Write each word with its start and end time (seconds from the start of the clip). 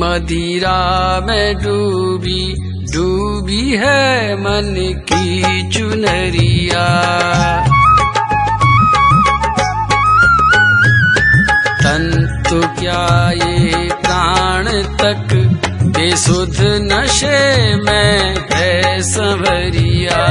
मदिरा 0.00 0.80
में 1.26 1.54
डूबी 1.54 2.42
डूबी 2.92 3.64
है 3.76 4.34
मन 4.36 4.74
की 5.10 5.70
चुनरिया। 5.70 6.86
तन 11.82 12.06
तो 12.50 12.60
क्या 12.80 13.04
ये 13.30 13.88
प्राण 14.04 14.64
तक 15.02 15.34
बेसुध 15.96 16.56
नशे 16.90 17.76
में 17.84 18.36
है 18.52 19.00
संवरिया। 19.02 20.24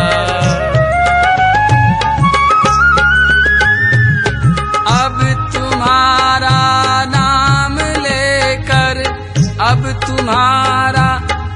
तुम्हारा 10.27 11.09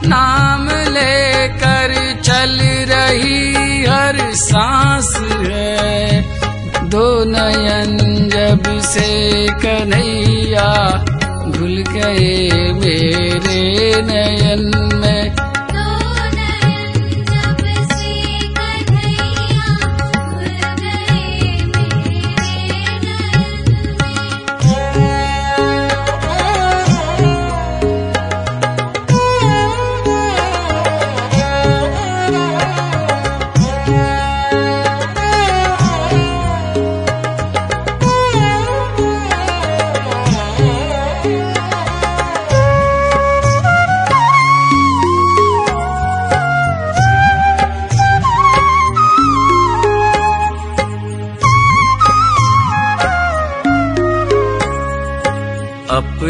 नाम 0.03 0.67
लेकर 0.69 1.93
चल 2.23 2.53
रही 2.91 3.83
हर 3.85 4.19
सांस 4.33 5.09
है। 5.41 6.21
दो 6.89 7.03
नयन 7.25 7.97
जब 8.29 8.79
से 8.81 9.09
कन्हैया, 9.65 10.71
भूल 11.47 11.83
गए 11.89 12.49
मेरे 12.73 13.61
नयन 14.01 14.71
में। 14.95 15.40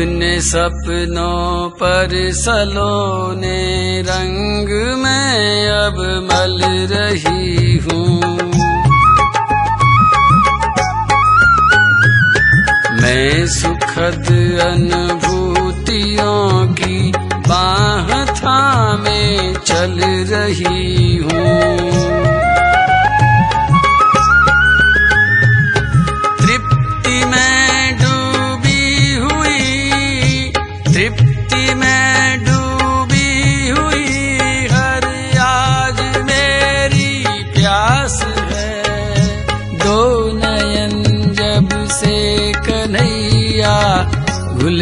अपने 0.02 0.42
सपनों 0.42 1.70
पर 1.70 2.32
सलोने 2.32 4.02
रंग 4.02 4.98
में 4.98 5.70
अब 5.70 6.28
मल 6.32 6.62
रही 6.94 7.78
हूँ। 7.78 8.22
मैं 13.02 13.48
सुखद 13.48 14.58
अनुभूतियों 14.62 16.74
की 16.74 17.12
बाह 17.48 18.26
थामे 18.26 19.54
चल 19.54 20.00
रही 20.36 21.18
हूँ। 21.18 22.21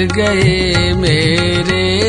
गए 0.07 0.93
मेरे 0.93 2.08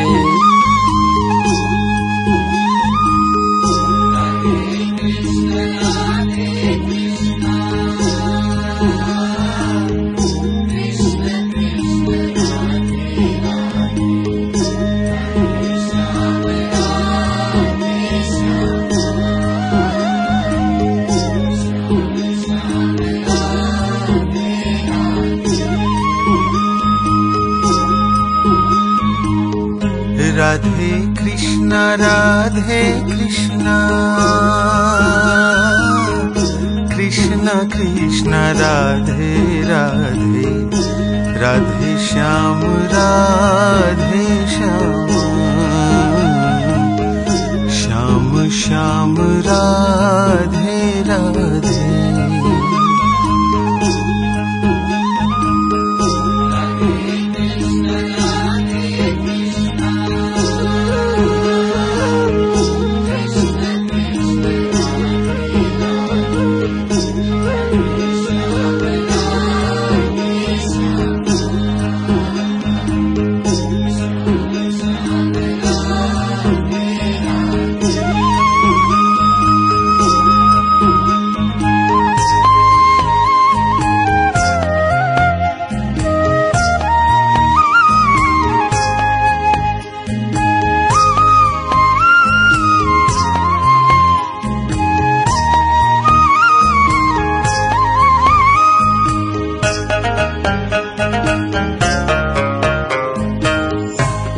राधे 38.91 39.61
राधे 39.67 40.49
राधे 41.41 41.97
श्याम 42.07 42.63
राधे 42.93 44.25
श्याम 44.53 44.90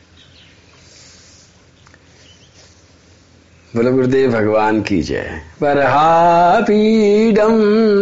बोलो, 3.75 3.91
गुरुदेव 3.91 4.31
भगवान 4.31 4.81
की 4.81 5.01
जय। 5.01 5.41
वरहापीडम 5.61 7.51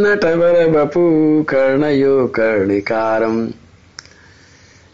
नटवर 0.08 0.68
बपू 0.68 1.44
कर्णयो 1.50 2.28
कर्णिकारम 2.28 3.46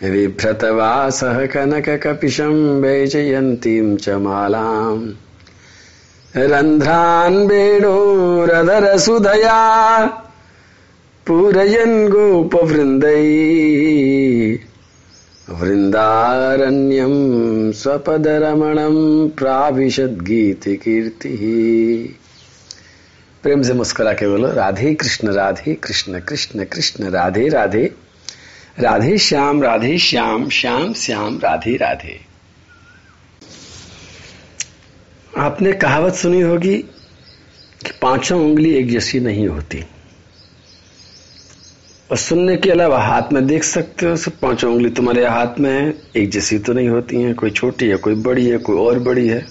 बिभ्रतवासः 0.03 1.45
कनककपिशं 1.45 2.81
वैजयन्तीं 2.81 3.97
च 3.97 4.09
मालाम्। 4.09 5.09
रन्ध्रान् 6.37 7.47
वेणोरधरसुधया 7.47 8.55
पूरयन् 11.27 12.09
गोपवृन्दै। 12.09 13.25
वृन्दारण्यं 15.49 17.11
स्वपदरमणं 17.71 19.29
प्राविशद्गीतकीर्तिः। 19.29 21.39
प्रेम 23.43 23.61
से 23.61 23.73
मुस्कुरा 23.73 24.13
के 24.13 24.27
बोलो, 24.27 24.51
राधे 24.51 24.93
कृष्ण 24.93 25.27
राधे 25.27 25.73
कृष्ण 25.73 26.19
कृष्ण 26.19 26.65
कृष्ण, 26.65 27.09
राधे 27.09 27.49
राधे। 27.49 27.91
राधे 28.79 29.17
श्याम 29.17 29.63
राधे 29.63 29.97
श्याम 29.97 30.49
श्याम 30.49 30.93
श्याम, 30.93 31.37
राधे 31.37 31.77
राधे। 31.77 32.19
आपने 35.37 35.73
कहावत 35.73 36.13
सुनी 36.13 36.41
होगी 36.41 36.85
कि 37.85 37.91
पाँचों 38.01 38.41
उंगली 38.41 38.73
एक 38.73 38.89
जैसी 38.89 39.19
नहीं 39.19 39.47
होती। 39.47 39.85
और 42.15 42.19
सुनने 42.19 42.57
के 42.57 42.71
अलावा 42.71 42.99
हाथ 43.03 43.21
में 43.33 43.47
देख 43.47 43.63
सकते 43.63 44.05
हो, 44.05 44.15
सब 44.15 44.31
पाँचों 44.39 44.71
उंगली 44.73 44.89
तुम्हारे 44.89 45.25
हाथ 45.27 45.59
में 45.59 45.71
है। 45.71 45.93
एक 46.15 46.29
जैसी 46.29 46.59
तो 46.59 46.73
नहीं 46.73 46.87
होती 46.89 47.21
है, 47.21 47.33
कोई 47.33 47.49
छोटी 47.51 47.87
है, 47.87 47.95
कोई 47.95 48.15
बड़ी 48.15 48.45
है, 48.45 48.57
कोई 48.57 48.77
और 48.77 48.99
बड़ी 48.99 49.27
है। 49.27 49.45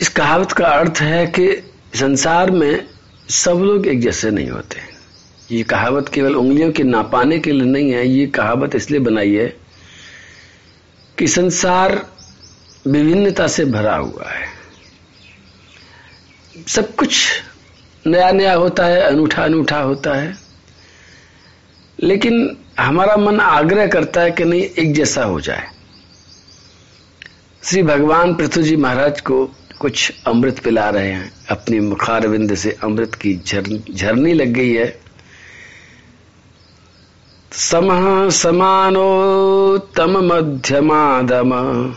इस 0.00 0.08
कहावत 0.08 0.52
का 0.52 0.66
अर्थ 0.66 1.00
है 1.00 1.26
कि 1.26 1.72
संसार 1.94 2.50
में 2.50 2.84
सब 3.28 3.52
लोग 3.52 3.86
एक 3.86 4.00
जैसे 4.00 4.30
नहीं 4.30 4.50
होते। 4.50 4.80
ये 5.54 5.62
कहावत 5.62 6.08
केवल 6.08 6.36
उंगलियों 6.36 6.72
के 6.72 6.82
नापाने 6.82 7.38
के 7.38 7.52
लिए 7.52 7.70
नहीं 7.70 7.92
है, 7.92 8.08
ये 8.08 8.26
कहावत 8.26 8.74
इसलिए 8.74 9.00
बनाई 9.00 9.34
है 9.34 9.56
कि 11.18 11.28
संसार 11.28 12.06
विभिन्नता 12.86 13.46
से 13.46 13.64
भरा 13.64 13.96
हुआ 13.96 14.30
है। 14.30 14.46
सब 16.68 16.94
कुछ 16.94 17.26
नया 18.06 18.32
नया 18.32 18.54
होता 18.54 18.86
है 18.86 19.00
अनूठा 19.00 19.44
अनूठा 19.44 19.80
होता 19.80 20.14
है। 20.14 20.36
लेकिन 22.02 22.56
हमारा 22.80 23.16
मन 23.16 23.40
आग्रह 23.40 23.86
करता 23.86 24.20
है 24.20 24.30
कि 24.30 24.44
नहीं 24.44 24.62
एक 24.62 24.94
जैसा 24.94 25.24
हो 25.24 25.40
जाए। 25.40 25.66
श्री 27.64 27.82
भगवान 27.82 28.34
पृथ्वी 28.34 28.62
जी 28.62 28.76
महाराज 28.76 29.20
को 29.20 29.50
कुछ 29.78 30.12
अमृत 30.26 30.58
पिला 30.58 30.90
रहे 30.90 31.12
हैं। 31.12 31.32
अपनी 31.50 31.80
मुखारविंद 31.80 32.54
से 32.54 32.76
अमृत 32.82 33.14
की 33.14 33.40
झर, 33.46 33.82
झरनी 33.94 34.32
लग 34.32 34.46
गई 34.46 34.72
है। 34.72 35.00
समः 37.52 38.30
समानोत्तम 38.30 40.10
मध्यमादम 40.10 41.94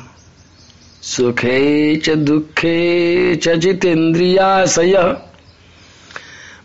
सुखे 1.01 1.95
च 1.95 2.09
दुःखे 2.09 3.35
च 3.35 3.49
जितेन्द्रियाशय। 3.49 5.26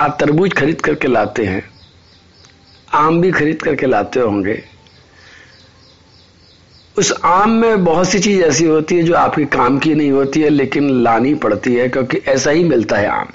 आप 0.00 0.16
तरबूज 0.20 0.52
खरीद 0.52 0.80
करके 0.80 1.08
लाते 1.08 1.44
हैं, 1.44 1.62
आम 2.94 3.20
भी 3.20 3.30
खरीद 3.30 3.62
करके 3.62 3.86
लाते 3.86 4.20
होंगे। 4.20 4.62
उस 6.96 7.12
आम 7.24 7.50
में 7.50 7.84
बहुत 7.84 8.08
सी 8.08 8.18
चीज़ 8.18 8.42
ऐसी 8.42 8.64
होती 8.64 8.96
है 8.96 9.02
जो 9.02 9.14
आपके 9.14 9.44
काम 9.44 9.78
की 9.78 9.94
नहीं 9.94 10.10
होती 10.10 10.40
है, 10.40 10.48
लेकिन 10.48 10.88
लानी 11.02 11.34
पड़ती 11.34 11.74
है, 11.74 11.88
क्योंकि 11.88 12.16
ऐसा 12.28 12.50
ही 12.50 12.64
मिलता 12.64 12.96
है 12.96 13.08
आम। 13.08 13.28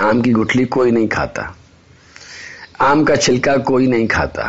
आम 0.00 0.20
की 0.22 0.30
गुठली 0.30 0.64
कोई 0.64 0.90
नहीं 0.90 1.08
खाता। 1.08 1.54
आम 2.80 3.04
का 3.04 3.16
छिलका 3.16 3.56
कोई 3.56 3.86
नहीं 3.86 4.06
खाता। 4.08 4.44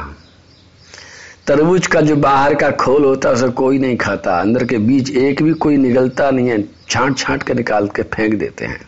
तरबूज 1.48 1.88
का 1.88 2.02
जो 2.02 2.16
बाहर 2.16 2.56
का 2.56 2.72
खोल 2.72 3.06
होता 3.06 3.30
है, 3.30 3.36
उसे 3.36 3.48
कोई 3.48 3.80
नहीं 3.80 3.98
खाता। 3.98 4.42
अंदर 4.42 4.64
के 4.64 4.78
बीज 4.78 5.18
एक 5.18 5.44
भी 5.44 5.54
कोई 5.54 5.78
निगलता 5.78 6.32
नहीं 6.32 6.48
है। 6.48 6.70
छांट 6.90 7.18
छांट 7.18 7.44
के 7.44 7.54
निकाल 7.54 7.88
के 7.88 8.04
फेंक 8.04 8.36
देते 8.36 8.66
हैं। 8.66 8.82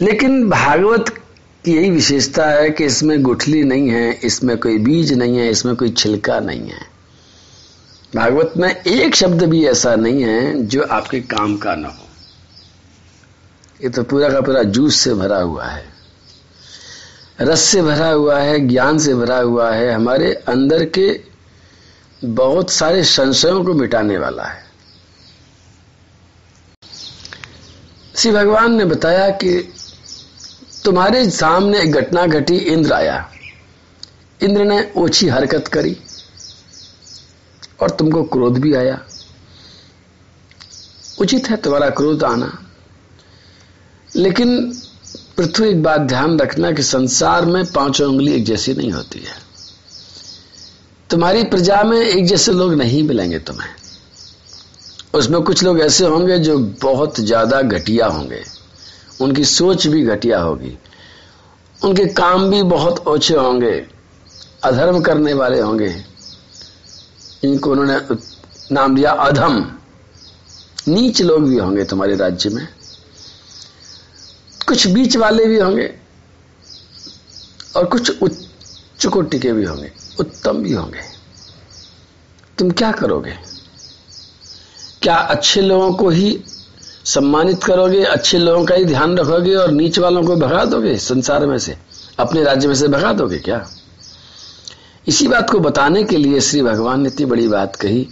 लेकिन 0.00 0.48
भागवत 0.50 1.08
की 1.64 1.72
यही 1.72 1.90
विशेषता 1.90 2.46
है 2.46 2.70
कि 2.70 2.84
इसमें 2.84 3.22
गुठली 3.22 3.62
नहीं 3.62 3.88
है, 3.88 4.12
इसमें 4.12 4.58
कोई 4.58 4.78
बीज 4.78 5.12
नहीं 5.12 5.38
है, 5.38 5.50
इसमें 5.50 5.76
कोई 5.76 5.90
छिलका 5.90 6.40
नहीं 6.40 6.68
है। 6.68 6.90
भागवत 8.16 8.52
में 8.56 8.76
एक 8.76 9.14
शब्द 9.14 9.42
भी 9.42 9.66
ऐसा 9.66 9.96
नहीं 9.96 10.22
है 10.22 10.62
जो 10.62 10.82
आपके 10.82 11.20
काम 11.20 11.56
का 11.56 11.74
ना 11.74 11.88
हो। 11.88 12.06
ये 13.82 13.88
तो 13.88 14.02
पूरा 14.02 14.28
का 14.28 14.40
पूरा 14.40 14.62
जूस 14.62 14.94
से 14.94 15.14
भरा 15.14 15.38
हुआ 15.38 15.66
है। 15.66 15.99
रस 17.40 17.60
से 17.60 17.82
भरा 17.82 18.08
हुआ 18.08 18.38
है, 18.40 18.58
ज्ञान 18.60 18.98
से 18.98 19.14
भरा 19.14 19.38
हुआ 19.38 19.70
है, 19.72 19.92
हमारे 19.92 20.32
अंदर 20.34 20.84
के 20.84 21.20
बहुत 22.24 22.70
सारे 22.70 23.04
संशयों 23.04 23.64
को 23.64 23.74
मिटाने 23.74 24.18
वाला 24.18 24.44
है। 24.44 24.64
श्री 28.16 28.30
भगवान 28.30 28.74
ने 28.74 28.84
बताया 28.84 29.28
कि 29.30 29.72
तुम्हारे 30.84 31.30
सामने 31.30 31.80
एक 31.80 31.92
घटना 31.92 32.26
घटी, 32.26 32.56
इंद्र 32.56 32.92
आया। 32.92 33.32
इंद्र 34.42 34.64
ने 34.64 34.92
ओछी 34.96 35.28
हरकत 35.28 35.68
करी 35.68 35.96
और 37.80 37.90
तुमको 37.90 38.22
क्रोध 38.22 38.58
भी 38.58 38.74
आया। 38.74 39.00
उचित 41.20 41.50
है 41.50 41.56
तुम्हारा 41.56 41.90
क्रोध 41.90 42.24
आना, 42.24 42.66
लेकिन 44.16 44.79
पृथ्वी 45.36 45.68
एक 45.68 45.82
बात 45.82 46.00
ध्यान 46.00 46.38
रखना 46.38 46.72
कि 46.72 46.82
संसार 46.82 47.44
में 47.44 47.64
पाँचों 47.66 48.08
उंगली 48.08 48.32
एक 48.32 48.44
जैसी 48.44 48.74
नहीं 48.74 48.92
होती 48.92 49.18
है। 49.18 49.34
तुम्हारी 51.10 51.44
प्रजा 51.44 51.82
में 51.82 51.98
एक 52.00 52.26
जैसे 52.26 52.52
लोग 52.52 52.74
नहीं 52.74 53.02
मिलेंगे 53.02 53.38
तुम्हें। 53.38 53.70
उसमें 55.14 55.40
कुछ 55.42 55.62
लोग 55.64 55.80
ऐसे 55.80 56.06
होंगे 56.06 56.38
जो 56.38 56.58
बहुत 56.58 57.20
ज़्यादा 57.20 57.62
घटिया 57.62 58.06
होंगे। 58.06 58.42
उनकी 59.20 59.44
सोच 59.44 59.86
भी 59.86 60.02
घटिया 60.02 60.40
होगी। 60.40 60.78
उनके 61.84 62.04
काम 62.04 62.50
भी 62.50 62.62
बहुत 62.62 63.06
ओछे 63.06 63.34
होंगे। 63.34 63.86
अधर्म 64.64 65.00
करने 65.00 65.32
वाले 65.34 65.60
होंगे। 65.60 66.04
इनको 67.44 67.70
उन्होंने 67.70 67.98
नाम 68.72 68.96
दिया 68.96 69.10
अधम। 69.10 69.64
नीच 70.88 71.22
लोग 71.22 71.48
भी 71.48 71.58
होंगे 71.58 71.84
तुम्हारे 71.84 72.16
राज्य 72.16 72.50
में। 72.50 72.68
कुछ 74.70 74.86
बीच 74.86 75.16
वाले 75.16 75.46
भी 75.46 75.58
होंगे 75.58 75.94
और 77.76 77.86
कुछ 77.86 78.22
उच्च 78.22 79.06
कोटि 79.06 79.38
के 79.38 79.52
भी 79.52 79.64
होंगे, 79.64 79.92
उत्तम 80.20 80.62
भी 80.62 80.72
होंगे। 80.72 81.00
तुम 82.58 82.70
क्या 82.70 82.92
करोगे? 82.92 83.34
क्या 85.02 85.16
अच्छे 85.16 85.60
लोगों 85.60 85.92
को 85.92 86.08
ही 86.08 86.44
सम्मानित 87.04 87.64
करोगे, 87.64 88.04
अच्छे 88.04 88.38
लोगों 88.38 88.64
का 88.64 88.74
ही 88.74 88.84
ध्यान 88.84 89.18
रखोगे 89.18 89.54
और 89.54 89.70
नीच 89.70 89.98
वालों 89.98 90.22
को 90.24 90.36
भगा 90.36 90.64
दोगे 90.64 90.96
संसार 90.98 91.46
में 91.46 91.58
से, 91.58 91.76
अपने 92.18 92.42
राज्य 92.42 92.68
में 92.68 92.74
से 92.74 92.88
भगा 92.88 93.12
दोगे 93.12 93.38
क्या? 93.38 93.66
इसी 95.08 95.28
बात 95.28 95.50
को 95.50 95.58
बताने 95.58 96.04
के 96.04 96.16
लिए 96.16 96.40
श्री 96.40 96.62
भगवान 96.62 97.00
ने 97.00 97.08
इतनी 97.08 97.26
बड़ी 97.26 97.48
बात 97.48 97.76
कही 97.76 98.08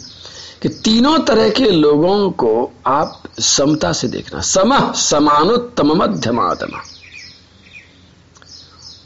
कि 0.63 0.69
तीनों 0.69 1.19
तरह 1.19 1.51
के 1.51 1.71
लोगों 1.71 2.31
को 2.31 2.73
आप 2.87 3.23
समता 3.39 3.93
से 3.93 4.09
देखना। 4.09 4.41
सम 4.41 4.93
समानोत्तम 4.93 5.93
मध्यमात्मा 5.95 6.83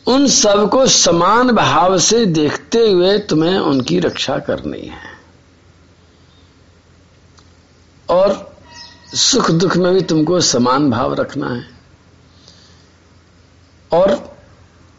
उन 0.07 0.27
सबको 0.27 0.87
समान 0.87 1.51
भाव 1.53 1.99
से 1.99 2.27
देखते 2.27 2.79
हुए 2.91 3.19
तुम्हें 3.19 3.59
उनकी 3.59 3.99
रक्षा 4.01 4.39
करनी 4.39 4.81
है। 4.81 5.13
और 8.09 8.57
सुख 9.15 9.51
दुख 9.51 9.77
में 9.77 9.93
भी 9.95 10.01
तुमको 10.01 10.41
समान 10.41 10.91
भाव 10.91 11.15
रखना 11.15 11.49
है। 11.49 11.65
और 13.93 14.37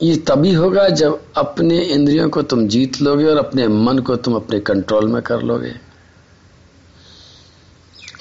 ये 0.02 0.16
तभी 0.18 0.54
होगा 0.54 0.90
जब 0.90 1.22
अपने 1.38 1.80
इंद्रियों 1.80 2.30
को 2.30 2.42
तुम 2.42 2.68
जीत 2.68 3.02
लोगे 3.02 3.26
और 3.26 3.38
अपने 3.38 3.68
मन 3.68 4.00
को 4.00 4.16
तुम 4.16 4.36
अपने 4.36 4.60
कंट्रोल 4.60 5.08
में 5.08 5.22
कर 5.22 5.42
लोगे। 5.42 5.93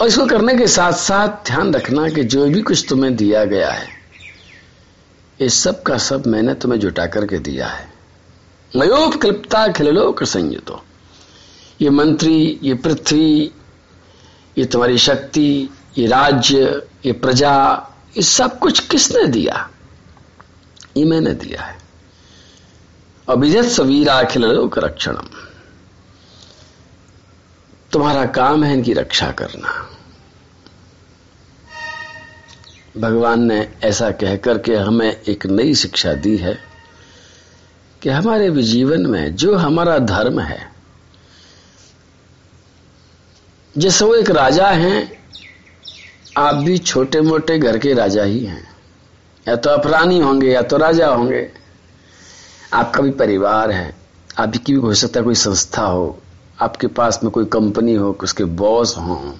और 0.03 0.09
इसको 0.09 0.27
करने 0.27 0.55
के 0.55 0.67
साथ 0.67 0.93
साथ 0.93 1.29
ध्यान 1.29 1.75
रखना 1.75 2.09
कि 2.09 2.25
जो 2.25 2.47
भी 2.47 2.63
कुछ 2.63 2.87
तुम्हें 2.89 3.17
दिया 3.17 3.45
गया 3.45 3.71
है, 3.71 3.89
ये 5.41 5.49
सब 5.49 5.83
का 5.83 5.99
सब 5.99 6.27
मैंने 6.27 6.55
तुम्हें 6.55 6.81
जुटा 6.81 7.07
करके 7.07 7.39
दिया 7.39 7.67
है। 7.67 7.93
मयोप 8.77 9.21
क्लिप्ता 9.21 9.69
खिलोक 9.69 10.25
संयुतो। 10.25 10.85
ये 11.81 11.91
मंत्री, 11.91 12.61
ये 12.63 12.75
पृथ्वी, 12.75 13.51
ये 14.59 14.65
तुम्हारी 14.65 14.99
शक्ति, 14.99 15.71
ये 15.99 16.07
राज्य, 16.07 16.83
ये 17.07 17.13
प्रजा, 17.13 17.87
ये 18.17 18.23
सब 18.23 18.59
कुछ 18.59 18.81
किसने 18.81 19.27
दिया? 19.27 19.71
ये 20.97 21.05
मैंने 21.05 21.33
दिया 21.33 21.63
है। 21.63 21.79
अभिजत 23.29 23.65
सवीरा 23.65 24.15
अखिल 24.15 24.45
लोक 24.45 24.79
रक्षणम। 24.79 25.52
तुम्हारा 27.93 28.25
काम 28.27 28.65
है 28.65 28.73
इनकी 28.73 28.93
रक्षा 28.93 29.31
करना। 29.31 29.89
भगवान 32.97 33.43
ने 33.43 33.73
ऐसा 33.83 34.11
कह 34.11 34.37
करके 34.37 34.77
हमें 34.77 35.21
एक 35.23 35.47
नई 35.47 35.75
शिक्षा 35.75 36.13
दी 36.13 36.37
है 36.37 36.59
कि 38.03 38.09
हमारे 38.09 38.51
भी 38.51 38.63
जीवन 38.63 39.07
में 39.07 39.37
जो 39.37 39.57
हमारा 39.57 39.99
धर्म 39.99 40.41
है 40.41 40.73
जैसे 43.79 44.05
वो 44.05 44.15
एक 44.15 44.31
राजा 44.31 44.69
हैं, 44.69 45.25
आप 46.37 46.55
भी 46.55 46.79
छोटे 46.79 47.21
मोटे 47.21 47.59
घर 47.59 47.79
के 47.79 47.95
राजा 47.95 48.23
ही 48.23 48.45
हैं। 48.45 48.71
या 49.49 49.57
तो 49.57 49.71
आप 49.71 49.87
रानी 49.87 50.19
होंगे, 50.19 50.53
या 50.53 50.63
तो 50.63 50.77
राजा 50.77 51.09
होंगे। 51.09 51.53
आपका 52.73 53.03
भी 53.03 53.11
परिवार 53.11 53.71
है, 53.71 53.97
आपकी 54.39 54.73
भी 54.73 54.79
हो 54.79 54.95
सकता 54.95 55.21
है 55.21 55.25
कोई 55.25 55.35
संस्था 55.35 55.83
हो। 55.83 56.23
आपके 56.61 56.87
पास 56.87 57.21
में 57.25 57.33
कोई 57.33 57.45
कंपनी 57.45 57.95
हो 57.95 58.19
उसके 58.23 58.45
बॉस 58.45 58.97
हों। 58.97 59.33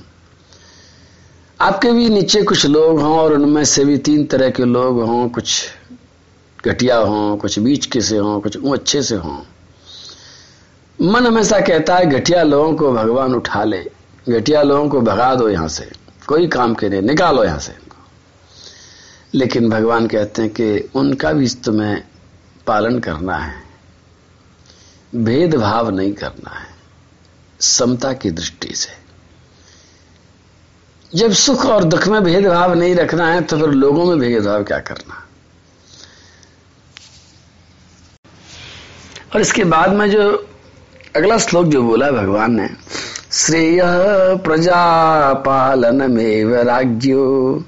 आपके 1.61 1.93
भी 1.93 2.09
नीचे 2.09 2.43
कुछ 2.43 2.67
लोग 2.67 3.01
हों 3.01 3.19
और 3.19 3.33
उनमें 3.33 3.65
से 3.65 3.85
भी 3.85 3.99
तीन 3.99 4.25
तरह 4.25 4.51
के 4.51 4.65
लोग 4.65 5.03
हों, 5.03 5.29
कुछ 5.29 5.65
घटिया 6.67 6.97
हों, 6.97 7.37
कुछ 7.37 7.59
बीच 7.59 7.87
के 7.87 8.01
से 8.01 8.19
हों, 8.19 8.41
कुछ 8.41 8.67
अच्छे 8.67 9.03
से 9.03 9.15
हों। 9.15 9.41
मन 11.09 11.27
हमेशा 11.27 11.61
कहता 11.61 11.97
है, 11.97 12.07
घटिया 12.07 12.43
लोगों 12.43 12.75
को 12.75 12.93
भगवान 12.93 13.35
उठा 13.35 13.65
ले। 13.65 13.91
घटिया 14.29 14.63
लोगों 14.63 14.89
को 14.89 15.01
भगा 15.01 15.35
दो 15.35 15.49
यहाँ 15.49 15.69
से। 15.69 15.93
कोई 16.27 16.47
काम 16.47 16.75
के 16.75 16.89
नहीं, 16.89 17.03
निकालो 17.03 17.45
यहाँ 17.45 17.59
से 17.59 17.83
लेकिन 19.35 19.71
भगवान 19.71 20.07
कहते 20.07 20.43
हैं 20.43 20.51
कि 20.51 20.91
उनका 20.95 21.33
भी 21.33 21.49
तुम्हें 21.49 22.03
पालन 22.67 22.99
करना 22.99 23.37
है। 23.37 23.55
भेदभाव 25.15 25.91
नहीं 25.91 26.13
करना 26.13 26.51
है। 26.51 26.72
समता 27.63 28.13
की 28.13 28.31
दृष्टि 28.31 28.75
से। 28.75 29.03
जब 31.15 31.33
सुख 31.33 31.67
और 31.67 31.85
दुख 31.85 32.09
में 32.09 32.25
भेदभाव 32.25 32.75
नहीं 32.75 32.95
रखना 32.95 33.33
है 33.33 33.41
तो 33.41 33.59
फिर 33.59 33.69
लोगों 33.69 34.05
में 34.05 34.19
भेदभाव 34.19 34.65
क्या 34.65 34.79
करना? 34.79 35.27
और 39.35 39.41
इसके 39.41 39.65
बाद 39.65 39.91
में 39.91 40.11
जो 40.11 40.49
अगला 41.17 41.39
श्लोक 41.39 41.67
जो 41.67 41.83
बोला 41.83 42.11
भगवान 42.11 42.61
ने, 42.61 42.69
श्रेय 43.33 43.83
प्रजा 44.45 45.33
पालन 45.33 46.13
में 46.13 46.65
राज्यो 46.65 47.65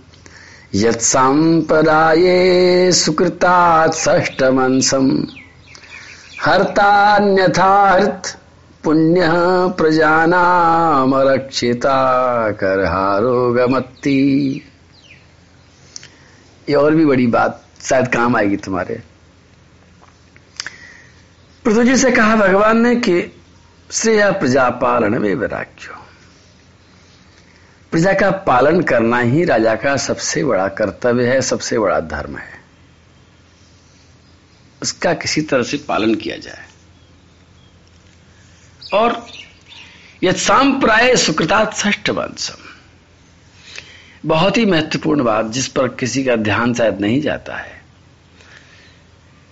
यत्सांपराये 0.75 2.93
सुकृतात् 2.93 3.95
षष्टमंसम। 3.95 5.27
हर्तान्यथार्थ 6.41 8.39
पुण्य 8.85 9.23
प्रजानाम 9.79 11.15
रक्षिता 11.15 12.51
करहारोगमत्ति। 12.53 14.21
ये 16.69 16.75
और 16.75 16.95
भी 16.95 17.05
बड़ी 17.07 17.27
बात 17.27 17.65
शायद 17.83 18.09
काम 18.09 18.37
आएगी 18.37 18.57
तुम्हारे। 18.57 19.03
पृथ्वी 21.65 21.85
जी 21.85 21.97
से 21.97 22.11
कहा 22.11 22.37
भगवान 22.37 22.81
ने 22.81 22.97
कि 22.97 23.41
श्रेय 23.91 24.31
प्रजा 24.31 24.71
पालन 24.71 25.19
में 25.19 25.35
वैराग्यो। 25.35 25.97
प्रजा 27.91 28.13
का 28.13 28.31
पालन 28.31 28.81
करना 28.81 29.19
ही 29.19 29.45
राजा 29.45 29.75
का 29.75 29.97
सबसे 29.97 30.45
बड़ा 30.45 30.69
कर्तव्य 30.69 31.27
है, 31.27 31.43
सबसे 31.43 31.79
बड़ा 31.79 32.01
धर्म 32.01 32.37
है। 32.37 32.61
उसका 34.83 35.15
किसी 35.15 35.43
तरह 35.43 35.63
से 35.63 35.77
पालन 35.77 36.15
किया 36.15 36.37
जाए। 36.37 36.74
और 38.95 39.27
यह 40.23 40.33
सांप्राय 40.33 41.15
सुकृता 41.17 41.65
ष्ठ 41.77 42.11
वंशम 42.11 42.63
बहुत 44.25 44.57
ही 44.57 44.65
महत्वपूर्ण 44.67 45.25
बात 45.25 45.47
जिस 45.53 45.67
पर 45.69 45.89
किसी 46.01 46.25
का 46.25 46.37
ध्यान 46.39 46.75
शायद 46.75 47.01
नहीं 47.01 47.21
जाता 47.21 47.57
है। 47.57 47.73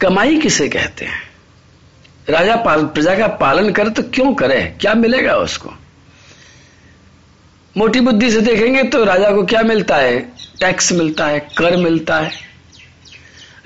कमाई 0.01 0.37
किसे 0.41 0.69
कहते 0.69 1.05
हैं? 1.05 1.21
राजा 2.29 2.57
पाल, 2.57 2.85
प्रजा 2.87 3.15
का 3.19 3.27
पालन 3.37 3.71
करे 3.73 3.91
तो 3.91 4.03
क्यों 4.05 4.33
करे? 4.35 4.61
क्या 4.81 4.95
मिलेगा 4.95 5.35
उसको? 5.37 5.73
मोटी 7.77 8.01
बुद्धि 8.01 8.31
से 8.31 8.41
देखेंगे 8.41 8.83
तो 8.85 9.05
राजा 9.05 9.31
को 9.31 9.45
क्या 9.45 9.63
मिलता 9.63 9.97
है? 9.97 10.19
टैक्स 10.61 10.93
मिलता 10.93 11.27
है 11.27 11.41
कर 11.59 11.77
मिलता 11.77 12.19
है। 12.21 12.33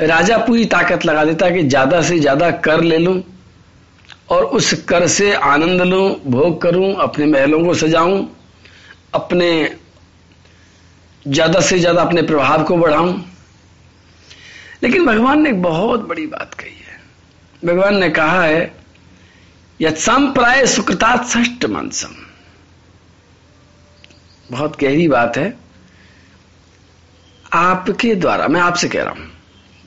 राजा 0.01 0.39
पूरी 0.39 0.64
ताकत 0.66 1.05
लगा 1.07 1.24
देता 1.24 1.47
है 1.47 1.53
कि 1.53 1.62
ज़्यादा 1.68 2.03
से 2.03 2.18
ज़्यादा 2.18 2.51
कर 2.61 2.81
ले 2.81 2.99
लूँ। 2.99 3.20
और 4.29 4.45
उस 4.45 4.72
कर 4.83 5.07
से 5.09 5.33
आनंद 5.35 5.81
लूँ, 5.83 6.09
भोग 6.27 6.61
करूँ, 6.62 6.95
अपने 6.95 7.27
महलों 7.27 7.64
को 7.64 7.74
सजाऊं, 7.74 8.27
अपने 9.14 9.51
ज़्यादा 11.24 11.61
से 11.61 11.79
ज़्यादा 11.79 12.03
अपने 12.03 12.22
प्रभाव 12.22 12.64
को 12.64 12.77
बढ़ाऊं। 12.77 13.14
लेकिन 14.83 15.07
भगवान 15.07 15.43
ने 15.43 15.51
एक 15.51 15.62
बहुत 15.62 16.07
बड़ी 16.09 16.27
बात 16.27 16.55
कही 16.55 16.70
है। 16.70 16.99
भगवान 17.62 17.97
ने 17.97 18.09
कहा 18.11 18.43
है 18.43 18.74
यत्सांप्राय 19.81 20.66
सुकृता 20.66 21.16
ष्ट 21.24 21.64
मानसम 21.66 22.14
बहुत 24.51 24.79
गहरी 24.81 25.09
बात 25.09 25.37
है। 25.37 25.57
आपके 27.53 28.14
द्वारा, 28.14 28.47
मैं 28.49 28.61
आपसे 28.61 28.89
कह 28.89 29.03
रहा 29.03 29.12
हूँ, 29.12 29.27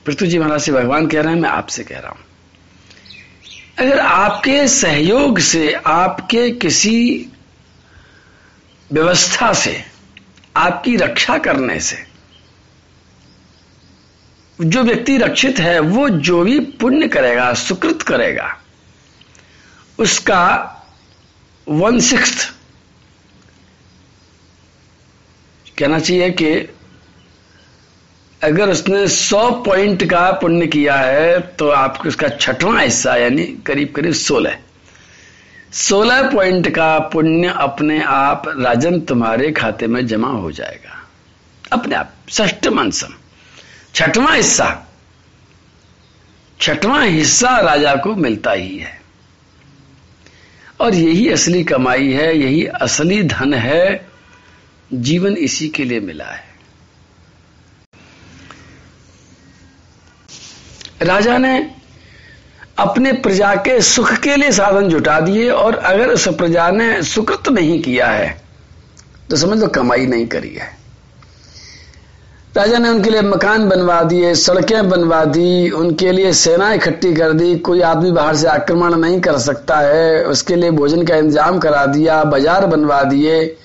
पृथ्वी 0.06 0.28
जी 0.28 0.38
महाराज 0.38 0.60
से 0.60 0.72
भगवान 0.72 1.06
कह 1.06 1.20
रहे 1.20 1.34
हैं, 1.34 1.40
मैं 1.40 1.48
आपसे 1.50 1.84
कह 1.84 1.98
रहा 1.98 2.10
हूँ। 2.10 2.24
अगर 3.80 3.98
आपके 3.98 4.68
सहयोग 4.68 5.38
से, 5.38 5.72
आपके 5.72 6.50
किसी 6.50 7.28
व्यवस्था 8.92 9.52
से, 9.52 9.84
आपकी 10.56 10.96
रक्षा 10.96 11.38
करने 11.38 11.80
से, 11.80 12.06
जो 14.58 14.82
व्यक्ति 14.82 15.16
रक्षित 15.16 15.58
है, 15.58 15.80
वो 15.80 16.08
जो 16.08 16.42
भी 16.42 16.60
पुण्य 16.60 17.08
करेगा, 17.08 17.54
सुकृत 17.54 18.02
करेगा, 18.02 18.56
उसका 19.98 20.46
वन 21.68 22.00
सिक्स 22.00 22.52
कहना 25.78 25.98
चाहिए 25.98 26.30
कि 26.30 26.74
अगर 28.42 28.68
उसने 28.68 29.08
सौ 29.08 29.50
पॉइंट 29.50 30.10
का 30.10 30.32
पुण्य 30.32 30.66
किया 30.66 30.94
है 30.94 31.40
तो 31.40 31.68
आपको 31.68 32.08
उसका 32.08 32.28
छठवां 32.28 32.84
हिस्सा, 32.84 33.16
यानी 33.16 33.44
करीब 33.44 33.92
करीब 33.96 34.12
सोलह। 34.12 34.58
सोलह 35.72 36.30
पॉइंट 36.30 36.68
का 36.68 36.98
पुण्य 36.98 37.54
अपने 37.56 38.02
आप 38.02 38.42
राजन 38.48 39.00
तुम्हारे 39.00 39.52
खाते 39.52 39.86
में 39.86 40.06
जमा 40.06 40.28
हो 40.28 40.52
जाएगा। 40.52 41.08
अपने 41.72 41.94
आप 41.94 42.14
ष्ट 42.30 42.66
मनसम। 42.66 43.14
छठवां 43.94 44.36
हिस्सा। 44.36 44.86
छठवां 46.60 47.08
हिस्सा 47.08 47.60
राजा 47.60 47.94
को 47.94 48.14
मिलता 48.14 48.52
ही 48.52 48.78
है। 48.78 49.00
और 50.80 50.94
यही 50.94 51.30
असली 51.30 51.64
कमाई 51.64 52.12
है, 52.12 52.38
यही 52.38 52.66
असली 52.66 53.22
धन 53.22 53.54
है, 53.54 54.06
जीवन 54.92 55.36
इसी 55.36 55.68
के 55.68 55.84
लिए 55.84 56.00
मिला 56.00 56.24
है। 56.24 56.49
राजा 61.00 61.36
ने 61.38 61.58
अपने 62.78 63.12
प्रजा 63.12 63.54
के 63.56 63.80
सुख 63.80 64.12
के 64.14 64.34
लिए 64.36 64.50
साधन 64.52 64.88
जुटा 64.88 65.18
दिए 65.20 65.48
और 65.50 65.76
अगर 65.76 66.08
उस 66.08 66.26
प्रजा 66.28 66.70
ने 66.70 67.02
सुकृत 67.02 67.48
नहीं 67.48 67.80
किया 67.82 68.06
है 68.06 68.28
तो 69.30 69.36
समझ 69.36 69.58
लो 69.58 69.66
कमाई 69.66 70.06
नहीं 70.06 70.26
करी 70.26 70.54
है। 70.54 70.68
राजा 72.56 72.78
ने 72.78 72.88
उनके 72.88 73.10
लिए 73.10 73.22
मकान 73.22 73.68
बनवा 73.68 74.00
दिए, 74.02 74.34
सड़कें 74.34 74.88
बनवा 74.88 75.24
दी, 75.24 75.70
उनके 75.70 76.12
लिए 76.12 76.32
सेना 76.32 76.72
इकट्ठी 76.72 77.12
कर 77.14 77.32
दी, 77.32 77.54
कोई 77.58 77.80
आदमी 77.80 78.10
बाहर 78.10 78.36
से 78.36 78.46
आक्रमण 78.46 78.94
नहीं 78.94 79.20
कर 79.20 79.38
सकता 79.38 79.78
है, 79.78 80.24
उसके 80.24 80.56
लिए 80.56 80.70
भोजन 80.70 81.04
का 81.04 81.16
इंतज़ाम 81.16 81.58
करा 81.58 81.84
दिया, 81.86 82.22
बाज़ार 82.24 82.66
बनवा 82.66 83.02
दिए, 83.02 83.56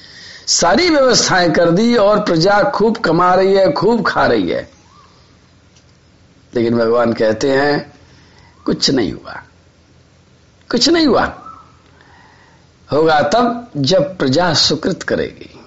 सारी 0.47 0.89
व्यवस्थाएँ 0.89 1.51
कर 1.51 1.71
दी 1.71 1.95
और 1.95 2.19
प्रजा 2.19 2.61
खूब 2.69 2.97
कमा 2.97 3.33
रही 3.33 3.53
है, 3.53 3.71
खूब 3.71 4.03
खा 4.07 4.25
रही 4.25 4.49
है। 4.49 4.74
लेकिन 6.55 6.77
भगवान 6.77 7.13
कहते 7.13 7.51
हैं, 7.51 7.93
कुछ 8.65 8.89
नहीं 8.89 9.11
हुआ। 9.11 9.43
कुछ 10.71 10.89
नहीं 10.89 11.07
हुआ। 11.07 11.41
होगा 12.91 13.21
तब 13.21 13.71
जब 13.77 14.17
प्रजा 14.17 14.53
सुकृत 14.53 15.03
करेगी, 15.03 15.59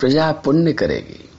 प्रजा 0.00 0.32
पुण्य 0.32 0.72
करेगी, 0.72 1.30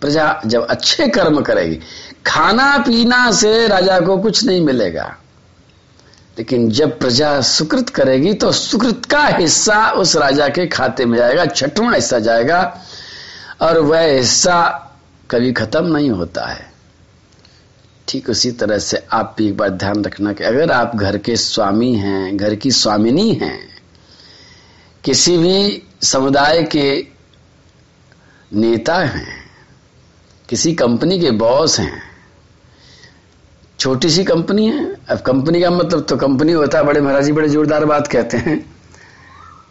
प्रजा 0.00 0.40
जब 0.46 0.66
अच्छे 0.66 1.08
कर्म 1.08 1.40
करेगी, 1.40 1.80
खाना 2.26 2.78
पीना 2.78 3.32
से 3.32 3.66
राजा 3.66 4.00
को 4.00 4.18
कुछ 4.18 4.44
नहीं 4.44 4.60
मिलेगा। 4.60 5.16
लेकिन 6.38 6.70
जब 6.70 6.98
प्रजा 6.98 7.40
सुकृत 7.40 7.88
करेगी 7.88 8.34
तो 8.34 8.52
सुकृत 8.52 9.06
का 9.06 9.26
हिस्सा 9.26 9.90
उस 9.90 10.16
राजा 10.16 10.48
के 10.48 10.66
खाते 10.66 11.04
में 11.04 11.18
जाएगा, 11.18 11.46
छठवां 11.46 11.94
हिस्सा 11.94 12.18
जाएगा, 12.18 12.78
और 13.60 13.78
वह 13.78 14.00
हिस्सा 14.00 14.90
कभी 15.30 15.52
खत्म 15.52 15.96
नहीं 15.96 16.10
होता 16.10 16.46
है। 16.46 16.69
ठीक 18.10 18.28
उसी 18.30 18.50
तरह 18.52 18.78
से 18.78 19.02
आप 19.12 19.34
भी 19.38 19.46
एक 19.48 19.56
बार 19.56 19.68
ध्यान 19.70 20.04
रखना 20.04 20.32
कि 20.32 20.44
अगर 20.44 20.70
आप 20.72 20.96
घर 20.96 21.18
के 21.18 21.36
स्वामी 21.36 21.94
हैं, 21.94 22.36
घर 22.36 22.54
की 22.54 22.70
स्वामिनी 22.70 23.32
हैं, 23.32 23.58
किसी 25.04 25.36
भी 25.38 25.82
समुदाय 26.02 26.62
के 26.74 27.06
नेता 28.52 28.98
हैं, 28.98 29.44
किसी 30.48 30.74
कंपनी 30.74 31.18
के 31.20 31.30
बॉस 31.30 31.78
हैं, 31.80 32.02
छोटी 33.78 34.10
सी 34.10 34.24
कंपनी 34.24 34.66
है। 34.68 34.84
अब 35.10 35.20
कंपनी 35.20 35.60
का 35.60 35.70
मतलब 35.70 36.04
तो 36.04 36.16
कंपनी 36.16 36.52
होता 36.52 36.78
है, 36.78 36.84
बड़े 36.84 37.00
महाराज 37.00 37.24
जी 37.24 37.32
बड़े 37.32 37.48
जोरदार 37.48 37.84
बात 37.84 38.06
कहते 38.06 38.36
हैं। 38.36 38.58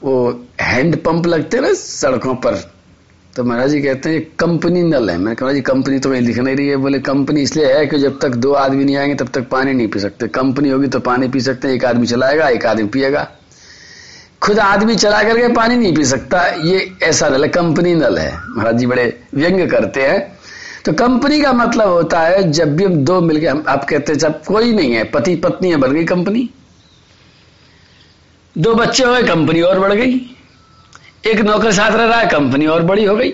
वो 0.04 0.46
हैंड 0.62 1.04
पंप 1.04 1.26
लगते 1.26 1.58
हैं 1.58 1.64
ना 1.64 1.74
सड़कों 1.74 2.36
पर 2.36 2.56
तो 3.36 3.44
महाराज 3.44 3.70
जी 3.70 3.82
कहते 3.82 4.10
हैं 4.10 4.28
कंपनी 4.40 4.84
नल 4.84 5.10
है। 5.10 5.18
मैंने 5.18 5.36
कहा 5.36 5.52
जी, 5.52 5.62
कंपनी 5.62 6.00
तो 6.00 6.12
कहीं 6.12 6.22
लिख 6.22 6.38
नहीं 6.38 6.56
रही 6.56 6.68
है। 6.68 6.76
बोले, 6.76 7.00
कंपनी 7.00 7.42
इसलिए 7.42 7.74
है 7.74 7.88
कि 7.88 8.00
जब 8.00 8.20
तक 8.20 8.30
दो 8.30 8.54
आदमी 8.54 8.86
नहीं 8.86 8.98
आएँगे, 8.98 9.16
तब 9.16 9.28
तक 9.28 9.50
पानी 9.50 9.74
नहीं 9.74 9.88
पी 9.88 10.00
सकते। 10.00 10.28
कंपनी 10.28 10.70
होगी 10.70 10.88
तो 10.88 11.00
पानी 11.00 11.28
पी 11.28 11.40
सकते 11.40 11.68
हैं, 11.68 11.76
एक 11.76 11.86
आदमी 11.86 12.08
चलाएगा, 12.08 12.50
एक 12.50 12.66
आदमी 12.66 12.88
पिएगा। 12.88 13.32
खुद 14.42 14.60
आदमी 14.60 14.96
चला 14.96 15.24
करके 15.24 15.48
पानी 15.48 15.76
नहीं 15.76 15.96
पी 15.96 16.06
सकता, 16.06 16.46
ये 16.46 16.96
ऐसा 17.04 17.30
नल 17.30 17.44
है, 17.44 17.50
कंपनी 17.50 17.96
नल 17.96 18.18
है। 18.18 18.38
महाराज 18.38 18.76
जी 18.76 18.86
बड़े 18.86 19.22
व्यंग 19.34 19.72
करते 19.72 20.02
हैं। 20.02 20.40
तो 20.86 20.94
कंपनी 20.94 21.42
का 21.42 21.54
मतलब 21.54 21.88
होता 21.88 22.20
है, 22.20 22.52
जब 22.52 22.76
भी 22.76 22.84
हम 22.84 22.96
दो 22.96 23.22
मिलके, 23.22 23.48
हम, 23.48 23.64
आप 23.68 23.84
कहते 23.84 24.12
हैं 24.12 24.20
जब 24.20 24.44
कोई 24.44 24.74
नहीं 24.74 24.94
है 24.94 25.04
पति 25.04 25.36
पत्नी 25.36 25.70
है 25.70 25.76
बढ़ 25.76 25.90
गई 25.90 26.06
कंपनी। 26.06 26.50
दो 28.58 28.74
बच्चे 28.76 29.04
हो 29.04 29.14
गए, 29.14 29.24
कंपनी 29.24 29.62
और 29.62 29.80
बढ़ 29.80 29.94
गई। 29.94 30.36
एक 31.24 31.40
नौकर 31.42 31.72
साथ 31.72 31.92
रह 31.92 32.06
रहा 32.06 32.20
है, 32.20 32.28
कंपनी 32.28 32.66
और 32.68 32.82
बड़ी 32.84 33.06
हो 33.06 33.16
गई। 33.16 33.30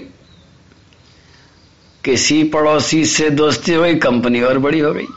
किसी 2.03 2.43
पड़ोसी 2.45 3.03
से 3.07 3.29
दोस्ती 3.31 3.73
हो 3.73 3.81
गई, 3.83 3.95
कंपनी 3.97 4.41
और 4.41 4.57
बड़ी 4.59 4.79
हो 4.79 4.91
गई। 4.93 5.07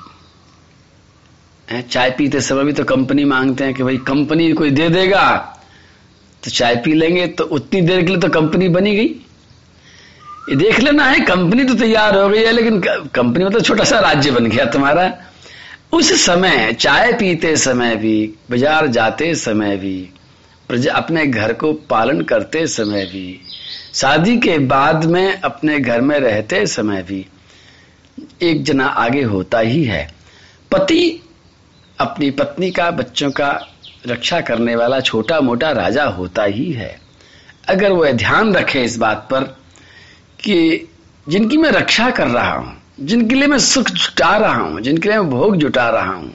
चाय 1.83 2.11
पीते 2.11 2.41
समय 2.41 2.65
भी 2.65 2.73
तो 2.73 2.85
कंपनी 2.87 3.25
मांगते 3.27 3.65
हैं 3.65 3.75
कि 3.75 3.83
भाई, 3.83 3.97
कंपनी 3.99 4.53
कोई 4.53 4.71
दे 4.71 4.89
देगा 4.89 5.25
तो 6.43 6.51
चाय 6.51 6.77
पी 6.77 6.93
लेंगे 6.95 7.27
तो 7.29 7.45
उतनी 7.47 7.81
देर 7.83 8.01
के 8.01 8.07
लिए 8.07 8.19
तो 8.19 8.29
कंपनी 8.31 8.69
बनी 8.69 8.95
गई। 8.97 9.07
ये 10.51 10.57
देख 10.57 10.79
लेना 10.81 11.05
है, 11.05 11.19
कंपनी 11.21 11.65
तो 11.65 11.75
तैयार 11.75 12.17
हो 12.17 12.29
गई 12.29 12.39
है, 12.39 12.53
लेकिन 12.53 12.81
कंपनी 12.81 13.45
मतलब 13.45 13.63
छोटा 13.63 13.85
सा 13.85 13.99
राज्य 14.01 14.31
बन 14.31 14.47
गया 14.47 14.65
तुम्हारा। 14.67 15.13
उस 15.93 16.13
समय, 16.25 16.73
चाय 16.73 17.13
पीते 17.13 17.57
समय 17.57 17.97
भी, 17.97 18.35
बाज़ार 18.51 18.87
जाते 18.89 19.35
समय 19.37 19.77
भी 19.77 20.09
प्रजा 20.69 20.93
अपने 20.93 21.27
घर 21.27 21.53
को 21.53 21.73
पालन 21.73 22.21
करते 22.21 22.67
समय 22.67 23.05
भी, 23.05 23.41
शादी 23.95 24.37
के 24.37 24.59
बाद 24.59 25.05
में 25.05 25.41
अपने 25.41 25.79
घर 25.81 26.01
में 26.01 26.19
रहते 26.21 26.67
समय 26.67 27.03
भी 27.03 27.27
एक 28.43 28.63
जना 28.65 28.87
आगे 28.87 29.23
होता 29.23 29.59
ही 29.59 29.85
है। 29.85 30.15
पति 30.73 31.23
अपनी 31.99 32.31
पत्नी 32.31 32.71
का, 32.71 32.91
बच्चों 32.91 33.31
का 33.31 33.51
रक्षा 34.07 34.41
करने 34.41 34.77
वाला 34.77 35.01
छोटा 35.01 35.41
मोटा 35.41 35.71
राजा 35.71 36.05
होता 36.05 36.45
ही 36.45 36.73
है। 36.73 37.01
अगर 37.69 37.93
वह 37.93 38.13
ध्यान 38.13 38.55
रखे 38.55 38.83
इस 38.83 38.97
बात 38.99 39.29
पर 39.31 39.45
कि 40.41 40.89
जिनकी 41.29 41.57
मैं 41.57 41.71
रक्षा 41.71 42.11
कर 42.11 42.29
रहा 42.29 42.53
हूँ, 42.53 42.77
जिनके 43.01 43.35
लिए 43.35 43.47
मैं 43.47 43.59
सुख 43.59 43.91
जुटा 43.91 44.37
रहा 44.37 44.55
हूँ, 44.55 44.81
जिनके 44.81 45.09
लिए 45.09 45.19
मैं 45.19 45.31
भोग 45.31 45.57
जुटा 45.57 45.89
रहा 45.91 46.13
हूँ, 46.13 46.35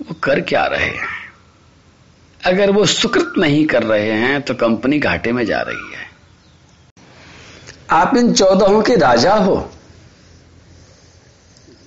वो 0.00 0.14
कर 0.14 0.40
क्या 0.40 0.64
रहे 0.66 0.88
हैं? 0.88 1.19
अगर 2.46 2.70
वो 2.70 2.86
सुकृत 2.86 3.32
नहीं 3.38 3.66
कर 3.66 3.82
रहे 3.82 4.10
हैं 4.10 4.42
तो 4.42 4.54
कंपनी 4.54 4.98
घाटे 4.98 5.32
में 5.32 5.46
जा 5.46 5.60
रही 5.60 5.92
है। 5.92 6.10
आप 7.90 8.16
इन 8.16 8.32
चौदहों 8.32 8.82
के 8.82 8.96
राजा 8.96 9.34
हो। 9.34 9.70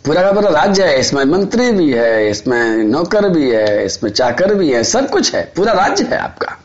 पूरा 0.06 0.22
का 0.22 0.32
पूरा 0.32 0.49
राज्य 0.49 0.84
है, 0.84 0.99
इसमें 0.99 1.26
मंत्री 1.26 1.72
भी 1.72 1.93
है, 1.93 2.30
इसमें 2.30 2.78
नौकर 2.78 3.30
भी 3.30 3.51
है, 3.51 3.86
इसमें 3.86 4.12
चाकर 4.12 4.54
भी 4.54 4.72
है, 4.72 4.84
सब 4.84 5.10
कुछ 5.10 5.36
है, 5.36 5.54
पूरा 5.56 5.74
राज्य 5.74 6.04
है 6.04 6.18
आपका। 6.18 6.60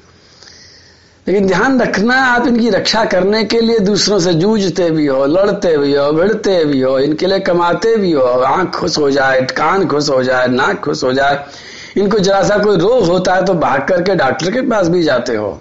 लेकिन 1.29 1.47
ध्यान 1.47 1.81
रखना, 1.81 2.15
आप 2.15 2.47
इनकी 2.47 2.71
रक्षा 2.71 3.05
करने 3.05 3.45
के 3.45 3.61
लिए 3.61 3.79
दूसरों 3.79 4.19
से 4.21 4.35
जूझते 4.35 4.91
भी 4.91 5.07
हो, 5.07 5.27
लड़ते 5.27 5.79
भी 5.79 5.95
हो, 5.95 6.13
भिड़ते 6.13 6.65
भी 6.65 6.81
हो, 6.81 6.99
इनके 6.99 7.27
लिए 7.27 7.41
कमाते 7.41 7.97
भी 7.97 8.13
हो, 8.13 8.23
आँख 8.23 8.75
खुश 8.75 8.99
हो 8.99 9.11
जाए, 9.11 9.41
कान 9.41 9.87
खुश 9.87 10.09
हो 10.11 10.23
जाए, 10.23 10.47
नाक 10.47 10.81
खुश 10.81 11.05
हो 11.05 11.13
जाए 11.13 11.45
इनको 11.97 12.19
जरा 12.19 12.43
सा 12.43 12.59
कोई 12.59 12.77
रोग 12.77 13.05
होता 13.05 13.35
है 13.35 13.45
तो 13.45 13.55
भाग 13.55 13.87
करके 13.89 14.15
डॉक्टर 14.15 14.51
के 14.51 14.61
पास 14.61 14.89
भी 14.89 15.03
जाते 15.03 15.37
हो। 15.37 15.61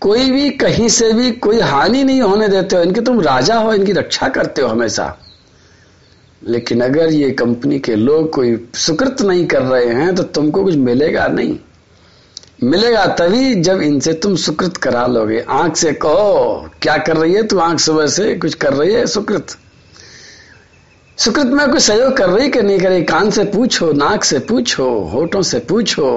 कोई 0.00 0.30
भी 0.30 0.50
कहीं 0.50 0.88
से 0.88 1.12
भी 1.12 1.30
कोई 1.32 1.60
हानि 1.60 2.04
नहीं 2.04 2.20
होने 2.20 2.48
देते 2.48 2.76
हो। 2.76 2.82
इनके 2.82 3.00
तुम 3.00 3.20
राजा 3.20 3.54
हो, 3.54 3.72
इनकी 3.72 3.92
रक्षा 3.92 4.28
करते 4.28 4.62
हो 4.62 4.68
हमेशा। 4.68 5.16
लेकिन 6.42 6.80
अगर 6.80 7.12
ये 7.12 7.30
कंपनी 7.30 7.78
के 7.78 7.96
लोग 7.96 8.30
कोई 8.30 8.68
सुकृत 8.74 9.22
नहीं 9.22 9.46
कर 9.46 9.62
रहे 9.62 9.86
हैं 9.86 10.14
तो 10.14 10.22
तुमको 10.22 10.64
कुछ 10.64 10.74
मिलेगा 10.74 11.26
नहीं। 11.26 11.58
मिलेगा 12.62 13.06
तभी 13.06 13.54
जब 13.54 13.80
इनसे 13.80 14.12
तुम 14.12 14.36
सुकृत 14.36 14.76
करा 14.76 15.06
लोगे। 15.06 15.44
आँख 15.48 15.76
से 15.76 15.92
कहो, 15.92 16.70
क्या 16.82 16.96
कर 16.96 17.16
रही 17.16 17.34
है 17.34 17.42
तू? 17.42 17.58
आँख 17.58 17.80
सुबह 17.80 18.06
से 18.06 18.34
कुछ 18.34 18.54
कर 18.54 18.72
रही 18.72 18.94
है 18.94 19.06
सुकृत? 19.06 19.46
सुकृत 21.18 21.46
में 21.46 21.66
कोई 21.70 21.80
सहयोग 21.80 22.16
कर 22.16 22.28
रही 22.30 22.48
कि 22.48 22.60
नहीं 22.62 22.78
कर 22.78 22.88
रही 22.88 23.02
कान 23.04 23.30
से 23.30 23.44
पूछो 23.44 23.90
नाक 23.92 24.24
से 24.24 24.38
पूछो 24.48 24.84
होठों 25.12 25.40
से 25.42 25.58
पूछो 25.68 26.10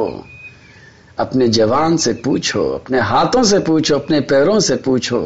अपने 1.20 1.48
जवान 1.48 1.96
से 1.98 2.14
पूछो 2.26 2.64
अपने 2.70 3.00
हाथों 3.02 3.44
से 3.44 3.60
पूछो 3.60 3.96
अपने 3.96 4.20
पैरों 4.32 4.60
से 4.60 4.76
पूछो 4.86 5.22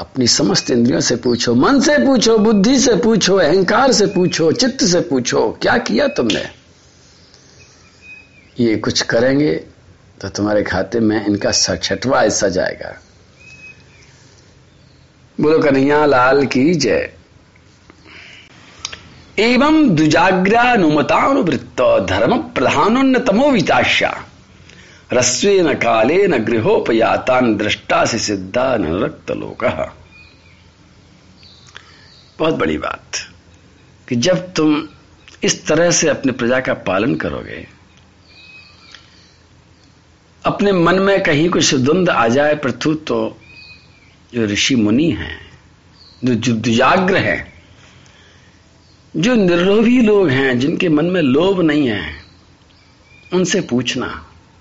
अपनी 0.00 0.26
समस्त 0.26 0.70
इंद्रियों 0.70 1.00
से 1.00 1.16
पूछो 1.16 1.54
मन 1.54 1.80
से 1.80 1.98
पूछो 1.98 2.36
बुद्धि 2.38 2.78
से 2.80 2.96
पूछो 2.96 3.36
अहंकार 3.36 3.92
से 3.92 4.06
पूछो 4.06 4.50
चित्त 4.52 4.84
से 4.84 5.00
पूछो 5.00 5.48
क्या 5.62 5.76
किया 5.78 6.08
तुमने 6.16 6.44
ये 8.60 8.76
कुछ 8.76 9.02
करेंगे 9.02 9.54
तो 10.20 10.28
तुम्हारे 10.28 10.62
खाते 10.62 11.00
में 11.00 11.24
इनका 11.26 11.52
छठवा 11.52 12.20
हिस्सा 12.20 12.48
जाएगा 12.48 12.94
बोलो 15.38 15.58
कन्हैया 15.58 16.04
लाल 16.06 16.44
की 16.46 16.74
जय 16.74 17.15
एवं 19.38 19.96
दुजाग्रानुमतानुवृत्त 19.96 21.80
धर्म 22.08 22.38
प्रधानोन्नतमो 22.38 23.50
विताश्या 23.50 24.24
रस्वेन 25.12 25.74
कालेन 25.74 26.36
गृहोपयातान 26.44 27.56
दृष्टा 27.56 28.04
से 28.04 28.18
सिद्धा 28.18 28.62
अनुरक्त 28.62 29.30
लोक 29.30 29.64
बहुत 32.38 32.54
बड़ी 32.54 32.78
बात 32.78 33.16
कि 34.08 34.16
जब 34.16 34.52
तुम 34.52 34.88
इस 35.44 35.66
तरह 35.66 35.90
से 35.90 36.08
अपने 36.08 36.32
प्रजा 36.32 36.60
का 36.60 36.74
पालन 36.74 37.14
करोगे, 37.14 37.66
अपने 40.44 40.72
मन 40.72 40.98
में 40.98 41.22
कहीं 41.22 41.48
कुछ 41.50 41.74
द्वंद 41.74 42.10
आ 42.10 42.28
जाए, 42.28 42.54
प्रथु 42.54 42.94
तो 42.94 43.38
जो 44.34 44.44
ऋषि 44.44 44.74
मुनि 44.74 45.10
हैं, 45.10 45.38
जो 46.24 46.52
दुजाग्र 46.52 47.16
हैं 47.16 47.55
जो 49.16 49.34
निर्लोभी 49.34 50.00
लोग 50.02 50.28
हैं, 50.28 50.58
जिनके 50.58 50.88
मन 50.88 51.04
में 51.04 51.20
लोभ 51.22 51.60
नहीं 51.60 51.86
है, 51.88 52.04
उनसे 53.32 53.60
पूछना, 53.60 54.06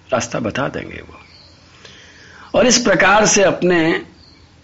रास्ता 0.10 0.40
बता 0.40 0.68
देंगे 0.68 1.02
वो। 1.02 1.20
और 2.56 2.68
इस 2.68 2.78
प्रकार 2.78 3.26
से 3.26 3.44
अपने 3.44 3.80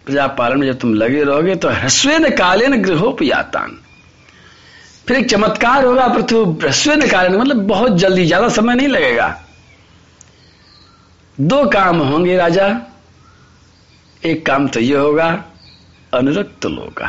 प्रजा 0.07 0.27
पालन 0.29 0.59
में 0.59 0.67
जब 0.67 0.77
तुम 0.79 0.93
लगे 0.93 1.23
रहोगे 1.23 1.55
तो 1.55 1.69
ह्रस्वेन 1.69 2.29
कालेन 2.29 2.81
गृहोपयातान। 2.81 3.77
फिर 5.07 5.17
एक 5.17 5.29
चमत्कार 5.29 5.85
होगा 5.85 6.07
पृथ्वी 6.07 6.39
ह्रस्वेन 6.61 7.07
कालेन 7.09 7.35
मतलब 7.35 7.67
बहुत 7.67 7.97
जल्दी, 7.97 8.25
ज़्यादा 8.25 8.49
समय 8.49 8.75
नहीं 8.75 8.87
लगेगा। 8.87 9.27
दो 11.37 11.65
काम 11.69 11.99
होंगे 11.99 12.37
राजा। 12.37 12.67
एक 14.23 14.45
काम 14.45 14.67
तो 14.67 14.79
यह 14.79 14.99
होगा, 14.99 15.27
अनुरक्त 16.13 16.65
लोग 16.67 17.03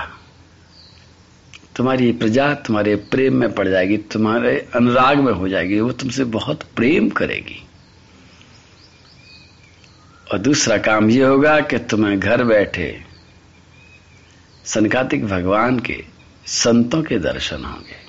तुम्हारी 1.76 2.12
प्रजा 2.12 2.54
तुम्हारे 2.54 2.96
प्रेम 2.96 3.34
में 3.34 3.52
पड़ 3.52 3.68
जाएगी, 3.68 3.96
तुम्हारे 3.96 4.68
अनुराग 4.74 5.18
में 5.18 5.32
हो 5.32 5.48
जाएगी, 5.48 5.80
वो 5.80 5.92
तुमसे 5.92 6.24
बहुत 6.24 6.62
प्रेम 6.62 7.08
करेगी। 7.08 7.68
और 10.32 10.38
दूसरा 10.38 10.76
काम 10.76 11.10
यह 11.10 11.26
होगा 11.26 11.60
कि 11.60 11.78
तुम्हें 11.78 12.20
घर 12.20 12.44
बैठे 12.44 13.00
सनकातिक 14.64 15.26
भगवान 15.26 15.78
के 15.78 16.04
संतों 16.46 17.02
के 17.02 17.18
दर्शन 17.18 17.64
होंगे। 17.64 18.02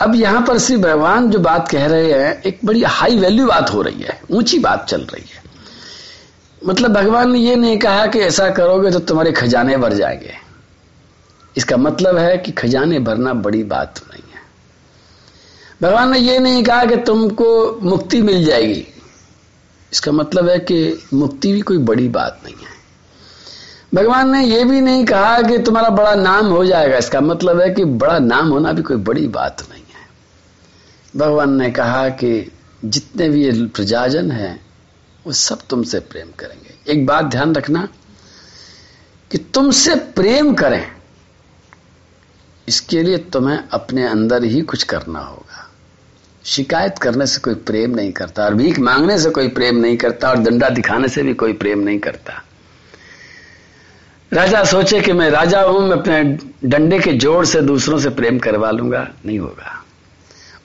अब 0.00 0.14
यहाँ 0.14 0.46
पर 0.46 0.58
श्री 0.58 0.76
भगवान 0.76 1.30
जो 1.30 1.38
बात 1.38 1.68
कह 1.68 1.86
रहे 1.86 2.12
हैं, 2.12 2.42
एक 2.42 2.58
बड़ी 2.64 2.82
हाई 2.82 3.16
वैल्यू 3.16 3.46
बात 3.46 3.70
हो 3.70 3.82
रही 3.82 4.02
है, 4.02 4.22
ऊँची 4.30 4.58
बात 4.58 4.86
चल 4.88 5.00
रही 5.00 5.24
है। 5.34 5.53
मतलब 6.66 6.92
भगवान 6.92 7.32
ने 7.32 7.38
यह 7.38 7.56
नहीं 7.56 7.78
कहा 7.78 8.06
कि 8.06 8.18
ऐसा 8.18 8.50
करोगे 8.50 8.90
तो 8.90 8.98
तुम्हारे 8.98 9.32
खजाने 9.32 9.76
भर 9.76 9.92
जाएँगे। 9.92 10.32
इसका 11.56 11.76
मतलब 11.76 12.16
है 12.16 12.38
कि 12.38 12.52
खजाने 12.52 12.98
भरना 12.98 13.34
बड़ी 13.34 13.64
बात 13.64 14.00
नहीं 14.12 14.22
है। 14.34 14.40
भगवान 15.82 16.10
ने 16.10 16.18
यह 16.18 16.38
नहीं 16.40 16.64
कहा 16.64 16.84
कि 16.84 16.96
तुमको 16.96 17.78
मुक्ति 17.82 18.22
मिल 18.22 18.44
जाएगी। 18.44 18.86
इसका 19.92 20.12
मतलब 20.12 20.48
है 20.48 20.58
कि 20.58 21.06
मुक्ति 21.14 21.52
भी 21.52 21.60
कोई 21.60 21.78
बड़ी 21.78 22.08
बात 22.08 22.40
नहीं 22.44 22.54
है। 22.54 22.74
भगवान 23.94 24.30
ने 24.30 24.44
यह 24.44 24.64
भी 24.64 24.80
नहीं 24.80 25.04
कहा 25.04 25.42
कि 25.42 25.58
तुम्हारा 25.58 25.88
बड़ा 25.88 26.14
नाम 26.14 26.46
हो 26.46 26.64
जाएगा। 26.64 26.96
इसका 26.96 27.20
मतलब 27.20 27.60
है 27.60 27.70
कि 27.70 27.84
बड़ा 27.84 28.18
नाम 28.18 28.48
होना 28.48 28.72
भी 28.72 28.82
कोई 28.82 28.96
बड़ी 28.96 29.28
बात 29.28 29.66
नहीं 29.70 29.82
है। 29.82 30.08
भगवान 31.16 31.54
ने 31.54 31.70
कहा 31.70 32.08
कि 32.08 32.52
जितने 32.84 33.28
भी 33.28 33.44
ये 33.44 33.66
प्रजाजन 33.66 34.30
हैं 34.30 34.63
वो 35.24 35.32
सब 35.32 35.60
तुमसे 35.70 36.00
प्रेम 36.00 36.30
करेंगे। 36.38 36.92
एक 36.92 37.06
बात 37.06 37.24
ध्यान 37.24 37.54
रखना 37.54 37.88
कि 39.30 39.38
तुमसे 39.54 39.94
प्रेम 40.14 40.52
करें, 40.54 40.84
इसके 42.68 43.02
लिए 43.02 43.18
तुम्हें 43.32 43.58
अपने 43.72 44.06
अंदर 44.06 44.44
ही 44.44 44.60
कुछ 44.62 44.82
करना 44.82 45.20
होगा। 45.20 45.68
शिकायत 46.44 46.98
करने 46.98 47.26
से 47.26 47.40
कोई 47.40 47.54
प्रेम 47.54 47.90
नहीं 47.90 48.12
करता, 48.12 48.44
और 48.44 48.54
भीख 48.54 48.78
मांगने 48.78 49.18
से 49.18 49.30
कोई 49.30 49.48
प्रेम 49.48 49.76
नहीं 49.76 49.96
करता, 49.96 50.30
और 50.30 50.38
डंडा 50.38 50.68
दिखाने 50.68 51.08
से 51.08 51.22
भी 51.22 51.34
कोई 51.34 51.52
प्रेम 51.52 51.78
नहीं 51.78 51.98
करता। 51.98 52.42
राजा 54.32 54.62
सोचे 54.64 55.00
कि 55.00 55.12
मैं 55.12 55.30
राजा 55.30 55.60
हूँ, 55.62 55.80
मैं 55.80 55.96
अपने 55.96 56.22
डंडे 56.68 56.98
के 56.98 57.12
जोड़ 57.12 57.44
से 57.44 57.60
दूसरों 57.62 57.98
से 57.98 58.10
प्रेम 58.10 58.38
करवा 58.38 58.70
लूँगा, 58.70 59.08
नहीं 59.26 59.38
होगा। 59.38 59.83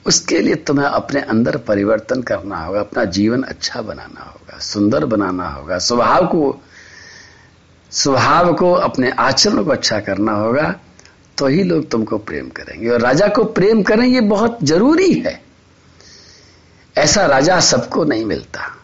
उसके 0.06 0.40
लिए 0.40 0.54
तुम्हें 0.54 0.86
अपने 0.86 1.20
अंदर 1.20 1.56
परिवर्तन 1.56 2.22
करना 2.22 2.64
होगा, 2.64 2.80
अपना 2.80 3.04
जीवन 3.04 3.42
अच्छा 3.42 3.82
बनाना 3.82 4.22
होगा, 4.22 4.58
सुंदर 4.58 5.04
बनाना 5.04 5.48
होगा, 5.48 5.78
स्वभाव 5.78 6.26
को 6.26 6.60
स्वभाव 7.92 8.52
को, 8.54 8.72
अपने 8.72 9.10
आचरण 9.10 9.64
को 9.64 9.70
अच्छा 9.70 10.00
करना 10.00 10.32
होगा 10.32 10.74
तो 11.38 11.46
ही 11.46 11.62
लोग 11.62 11.88
तुमको 11.90 12.18
प्रेम 12.18 12.48
करेंगे। 12.48 12.88
और 12.88 13.00
राजा 13.00 13.28
को 13.28 13.44
प्रेम 13.44 13.82
करें, 13.82 14.04
ये 14.04 14.20
बहुत 14.20 14.58
ज़रूरी 14.62 15.12
है। 15.14 15.42
ऐसा 16.96 17.24
राजा 17.26 17.58
सबको 17.60 18.04
नहीं 18.04 18.24
मिलता। 18.24 18.76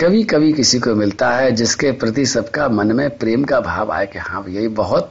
कभी 0.00 0.22
कभी 0.22 0.52
किसी 0.52 0.78
को 0.78 0.94
मिलता 0.94 1.30
है 1.30 1.50
जिसके 1.52 1.92
प्रति 1.92 2.26
सबका 2.26 2.68
मन 2.68 2.92
में 2.92 3.08
प्रेम 3.18 3.44
का 3.44 3.60
भाव 3.60 3.92
आए 3.92 4.06
कि 4.06 4.18
हाँ 4.18 4.44
यही 4.48 4.68
बहुत, 4.68 5.10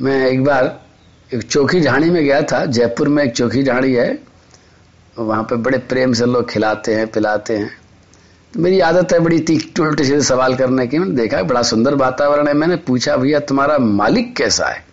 मैं 0.00 0.26
एक 0.26 0.44
बार 0.44 0.85
एक 1.34 1.42
चौकी 1.42 1.80
ढाणी 1.80 2.10
में 2.10 2.24
गया 2.24 2.42
था, 2.42 2.66
जयपुर 2.66 3.08
में 3.08 3.24
एक 3.24 3.32
चौकी 3.32 3.62
ढाणी 3.62 3.92
है, 3.92 4.18
वहाँ 5.18 5.42
पे 5.42 5.56
बड़े 5.56 5.78
प्रेम 5.78 6.12
से 6.12 6.26
लोग 6.26 6.50
खिलाते 6.50 6.94
हैं, 6.94 7.06
पिलाते 7.06 7.56
हैं। 7.56 7.78
तो 8.54 8.60
मेरी 8.60 8.80
आदत 8.80 9.12
है 9.12 9.18
बड़ी 9.18 9.40
तीख 9.40 9.80
उल्टे 9.80 10.04
सीधे 10.04 10.20
सवाल 10.20 10.54
करने 10.54 10.86
की, 10.86 10.98
मैंने 10.98 11.14
देखा 11.14 11.42
बड़ा 11.42 11.62
सुंदर 11.62 11.94
वातावरण 11.94 12.48
है। 12.48 12.54
मैंने 12.54 12.76
पूछा, 12.76 13.16
भैया, 13.16 13.40
तुम्हारा 13.40 13.78
मालिक 13.78 14.36
कैसा 14.36 14.66
है? 14.66 14.86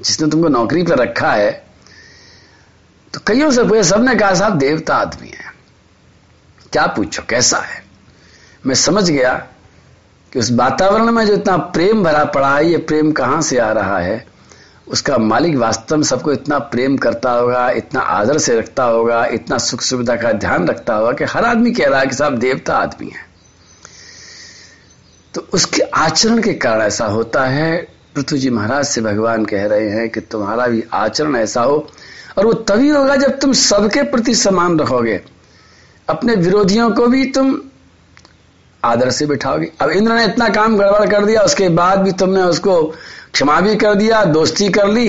जिसने 0.00 0.28
तुमको 0.28 0.48
नौकरी 0.48 0.82
पर 0.82 0.98
रखा 0.98 1.32
है? 1.32 1.64
तो 3.14 3.20
कईयों 3.26 3.50
से 3.50 3.64
पूछे, 3.64 3.82
सबने 3.82 4.14
कहा, 4.14 4.34
साहब, 4.34 4.58
देवता 4.58 4.96
आदमी 4.96 5.28
है। 5.28 5.52
क्या 6.72 6.86
पूछो, 6.86 7.22
कैसा 7.28 7.58
है? 7.58 7.84
मैं 8.66 8.74
समझ 8.74 9.10
गया 9.10 9.46
कि 10.32 10.38
उस 10.38 10.52
वातावरण 10.52 11.04
में 11.04 11.26
जो 11.26 11.34
इतना 11.34 11.56
प्रेम 11.56 12.04
भरा 12.04 12.24
पड़ा 12.24 12.56
है, 12.56 12.70
ये 12.70 12.76
प्रेम 12.76 13.12
कहाँ 13.12 13.42
से 13.42 13.58
आ 13.58 13.72
रहा 13.72 13.98
है? 13.98 14.31
उसका 14.92 15.18
मालिक 15.18 15.56
वास्तव 15.56 15.96
में 15.96 16.04
सबको 16.04 16.32
इतना 16.32 16.58
प्रेम 16.58 16.96
करता 16.96 17.32
होगा, 17.32 17.70
इतना 17.70 18.00
आदर 18.00 18.38
से 18.38 18.58
रखता 18.58 18.84
होगा, 18.84 19.26
इतना 19.26 19.58
सुख 19.58 19.80
सुविधा 19.80 20.16
का 20.16 20.32
ध्यान 20.32 20.68
रखता 20.68 20.94
होगा 20.94 21.12
कि 21.12 21.24
हर 21.24 21.44
आदमी 21.44 21.72
कह 21.72 21.88
रहा 21.88 22.00
है 22.00 22.06
कि 22.06 22.14
साहब 22.14 22.38
देवता 22.38 22.76
आदमी 22.76 23.06
है। 23.06 23.26
तो 25.34 25.48
उसके 25.52 25.82
आचरण 25.82 26.42
के 26.42 26.52
कारण 26.54 26.82
ऐसा 26.82 27.06
होता 27.06 27.44
है। 27.44 27.88
पृथ्वी 28.14 28.38
जी 28.38 28.50
महाराज 28.50 28.84
से 28.84 29.00
भगवान 29.00 29.44
कह 29.44 29.66
रहे 29.66 29.88
हैं 29.88 30.08
कि 30.10 30.20
तुम्हारा 30.20 30.66
भी 30.66 30.84
आचरण 30.92 31.36
ऐसा 31.36 31.62
हो 31.62 31.88
और 32.38 32.46
वो 32.46 32.52
तभी 32.52 32.88
होगा 32.88 33.16
जब 33.16 33.38
तुम 33.38 33.52
सबके 33.52 34.02
प्रति 34.02 34.34
समान 34.34 34.78
रहोगे। 34.78 35.20
अपने 36.08 36.34
विरोधियों 36.34 36.90
को 36.90 37.06
भी 37.06 37.24
तुम 37.24 37.60
आदर 38.84 39.10
से 39.10 39.26
बिठाओगे। 39.26 39.72
अब 39.80 39.90
इंद्र 39.90 40.12
ने 40.12 40.24
इतना 40.24 40.48
काम 40.48 40.78
गड़बड़ 40.78 41.10
कर 41.10 41.26
दिया, 41.26 41.42
उसके 41.42 41.68
बाद 41.68 41.98
भी 41.98 42.12
तुमने 42.12 42.42
उसको 42.42 42.94
क्षमा 43.34 43.60
भी 43.60 43.74
कर 43.76 43.94
दिया, 43.94 44.24
दोस्ती 44.26 44.68
कर 44.68 44.88
ली, 44.88 45.08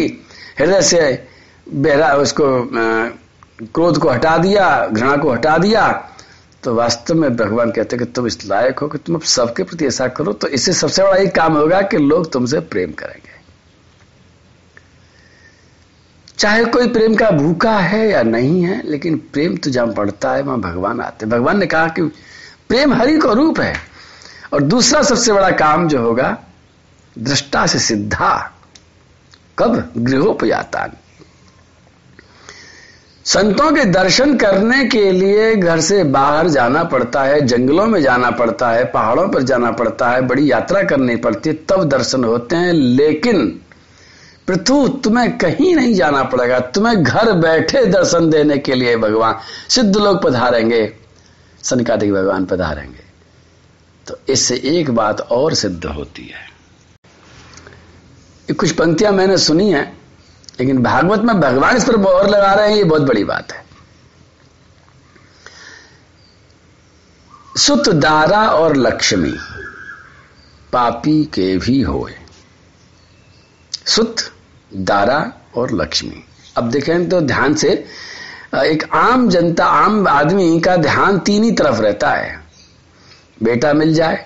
हृदय 0.59 0.82
से 0.82 1.28
बहरा, 1.67 2.13
उसको 2.15 2.45
क्रोध 3.65 3.97
को 3.97 4.09
हटा 4.09 4.38
दिया, 4.38 4.88
घृणा 4.88 5.15
को 5.17 5.32
हटा 5.32 5.57
दिया 5.57 5.91
तो 6.63 6.74
वास्तव 6.76 7.15
में 7.15 7.36
भगवान 7.36 7.71
कहते 7.71 7.95
हैं 7.95 8.05
कि 8.05 8.11
तुम 8.13 8.28
इस 8.28 8.45
लायक 8.45 8.80
हो 8.80 8.88
कि 8.88 8.97
तुम 8.97 9.15
अब 9.15 9.21
सबके 9.21 9.63
प्रति 9.63 9.86
ऐसा 9.86 10.07
करो 10.09 10.34
तो 10.34 10.47
इससे 10.49 10.74
सबसे 10.74 11.03
बड़ा 11.03 11.15
एक 11.15 11.34
काम 11.36 11.57
होगा 11.57 11.82
कि 11.84 11.97
लोग 11.99 12.32
तुमसे 12.32 12.59
प्रेम 12.61 12.91
करेंगे। 12.93 13.32
चाहे 16.38 16.63
कोई 16.65 16.88
प्रेम 16.89 17.15
का 17.15 17.30
भूखा 17.32 17.78
है 17.80 18.07
या 18.09 18.21
नहीं 18.24 18.63
है, 18.63 18.82
लेकिन 18.86 19.17
प्रेम 19.34 19.57
तो 19.57 19.69
जहाँ 19.69 19.93
बढ़ता 19.93 20.32
है, 20.34 20.41
वहाँ 20.41 20.59
भगवान 20.61 21.01
आते 21.01 21.26
भगवान 21.26 21.59
ने 21.59 21.65
कहा 21.65 21.88
कि 21.89 22.01
प्रेम 22.69 22.93
हरि 22.93 23.17
को 23.17 23.34
रूप 23.34 23.59
है, 23.59 23.76
और 24.53 24.63
दूसरा 24.63 25.01
सबसे 25.03 25.34
बड़ा 25.34 25.49
काम 25.57 25.88
जो 25.88 26.01
होगा 26.01 26.38
दृष्टा 27.20 27.66
से 27.66 27.80
सिद्धा 27.80 28.51
कब 29.59 29.93
गृहोपयाता 29.97 30.89
संतों 33.26 33.72
के 33.72 33.86
दर्शन 33.86 34.38
करने 34.38 34.86
के 34.86 35.11
लिए 35.11 35.55
घर 35.55 35.80
से 35.80 36.03
बाहर 36.03 36.47
जाना 36.47 36.84
पड़ता 36.84 37.24
है, 37.24 37.41
जंगलों 37.41 37.86
में 37.86 38.01
जाना 38.01 38.32
पड़ता 38.32 38.72
है, 38.72 38.86
पहाड़ों 38.86 39.30
पर 39.30 39.41
जाना 39.41 39.72
पड़ता 39.72 40.09
है, 40.09 40.22
बड़ी 40.22 40.51
यात्रा 40.51 40.84
करनी 40.84 41.16
पड़ती 41.16 41.49
है, 41.49 41.55
तब 41.55 41.84
दर्शन 41.84 42.24
होते 42.24 42.55
हैं, 42.55 42.74
लेकिन 42.74 43.59
पृथु, 44.47 44.88
तुम्हें 44.88 45.38
कहीं 45.38 45.76
नहीं 45.76 45.93
जाना 45.93 46.24
पड़ेगा, 46.24 46.59
तुम्हें 46.59 47.03
घर 47.03 47.34
बैठे 47.34 47.86
दर्शन 47.86 48.30
देने 48.30 48.57
के 48.57 48.74
लिए 48.74 48.97
भगवान, 48.97 49.36
सिद्ध 49.70 49.95
लोग 49.95 50.24
पधारेंगे, 50.24 50.93
सनकादिक 51.64 52.14
भगवान 52.14 52.45
पधारेंगे। 52.45 53.03
तो 54.07 54.20
इससे 54.30 54.55
एक 54.55 54.91
बात 54.91 55.22
और 55.22 55.53
सिद्ध 55.53 55.86
होती 55.86 56.24
है। 56.24 56.53
कुछ 58.50 58.72
पंक्तियाँ 58.72 59.12
मैंने 59.12 59.38
सुनी 59.38 59.72
है, 59.72 59.84
लेकिन 60.60 60.82
भागवत 60.84 61.20
में 61.20 61.39
भगवान 61.39 61.78
इस 61.78 61.84
पर 61.84 61.98
मोहर 61.98 62.30
लगा 62.30 62.54
रहे 62.54 62.70
हैं, 62.70 62.76
ये 62.76 62.84
बहुत 62.84 63.02
बड़ी 63.02 63.24
बात 63.24 63.52
है। 63.52 63.64
सुत 67.58 67.89
दारा 67.89 68.48
और 68.48 68.76
लक्ष्मी 68.76 69.34
पापी 70.74 71.24
के 71.26 71.58
भी 71.58 71.82
होए। 71.82 72.14
सुत, 73.86 74.16
दारा 74.72 75.32
और 75.56 75.72
लक्ष्मी। 75.72 76.24
अब 76.58 76.70
देखें 76.70 77.10
तो 77.10 77.22
ध्यान 77.22 77.54
से, 77.54 77.70
एक 78.56 78.84
आम 78.94 79.30
जनता, 79.30 79.66
आम 79.66 80.08
आदमी 80.08 80.60
का 80.60 80.76
ध्यान 80.76 81.20
तीन 81.20 81.44
ही 81.44 81.52
तरफ़ 81.52 81.82
रहता 81.82 82.12
है। 82.12 82.44
बेटा 83.44 83.74
मिल 83.74 83.94
जाए, 83.94 84.26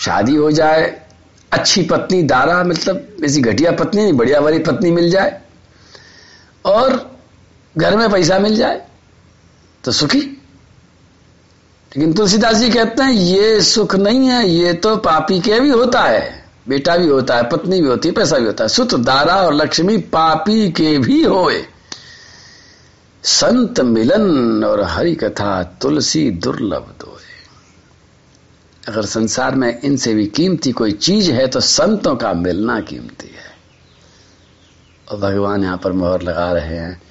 शादी 0.00 0.34
हो 0.34 0.50
जाए 0.50 1.05
अच्छी 1.52 1.82
पत्नी, 1.82 2.22
दारा 2.22 2.62
मतलब 2.64 3.24
ऐसी 3.24 3.40
घटिया 3.40 3.72
पत्नी 3.72 4.02
नहीं, 4.02 4.12
बढ़िया 4.12 4.40
वाली 4.40 4.58
पत्नी 4.58 4.90
मिल 4.90 5.10
जाए 5.10 5.40
और 6.64 7.16
घर 7.78 7.96
में 7.96 8.10
पैसा 8.10 8.38
मिल 8.38 8.56
जाए 8.56 8.86
तो 9.84 9.92
सुखी। 9.92 10.18
लेकिन 11.92 12.12
तुलसीदास 12.12 12.56
जी 12.56 12.70
कहते 12.70 13.02
हैं, 13.02 13.10
ये 13.10 13.60
सुख 13.60 13.94
नहीं 13.94 14.26
है, 14.26 14.48
ये 14.48 14.72
तो 14.72 14.96
पापी 14.96 15.40
के 15.40 15.60
भी 15.60 15.70
होता 15.70 16.02
है, 16.02 16.44
बेटा 16.68 16.96
भी 16.96 17.08
होता 17.08 17.36
है, 17.36 17.48
पत्नी 17.48 17.80
भी 17.82 17.88
होती 17.88 18.08
है, 18.08 18.14
पैसा 18.14 18.38
भी 18.38 18.46
होता 18.46 18.64
है। 18.64 18.68
सुत 18.68 18.94
दारा 18.94 19.36
और 19.36 19.54
लक्ष्मी 19.54 19.96
पापी 19.98 20.70
के 20.70 20.98
भी 20.98 21.22
होए। 21.22 21.66
संत 23.24 23.80
मिलन 23.80 24.64
और 24.64 24.82
हरि 24.82 25.14
कथा 25.14 25.62
तुलसी 25.62 26.30
दुर्लभ 26.30 26.94
दोए। 27.00 27.25
अगर 28.88 29.04
संसार 29.04 29.54
में 29.54 29.80
इनसे 29.80 30.14
भी 30.14 30.26
कीमती 30.26 30.72
कोई 30.72 30.92
चीज़ 30.92 31.30
है 31.32 31.46
तो 31.46 31.60
संतों 31.60 32.14
का 32.16 32.32
मिलना 32.34 32.78
कीमती 32.80 33.28
है। 33.28 33.54
और 35.08 35.18
भगवान 35.18 35.62
यहाँ 35.64 35.78
पर 35.78 35.92
मोहर 35.92 36.22
लगा 36.22 36.50
रहे 36.52 36.76
हैं, 36.76 37.02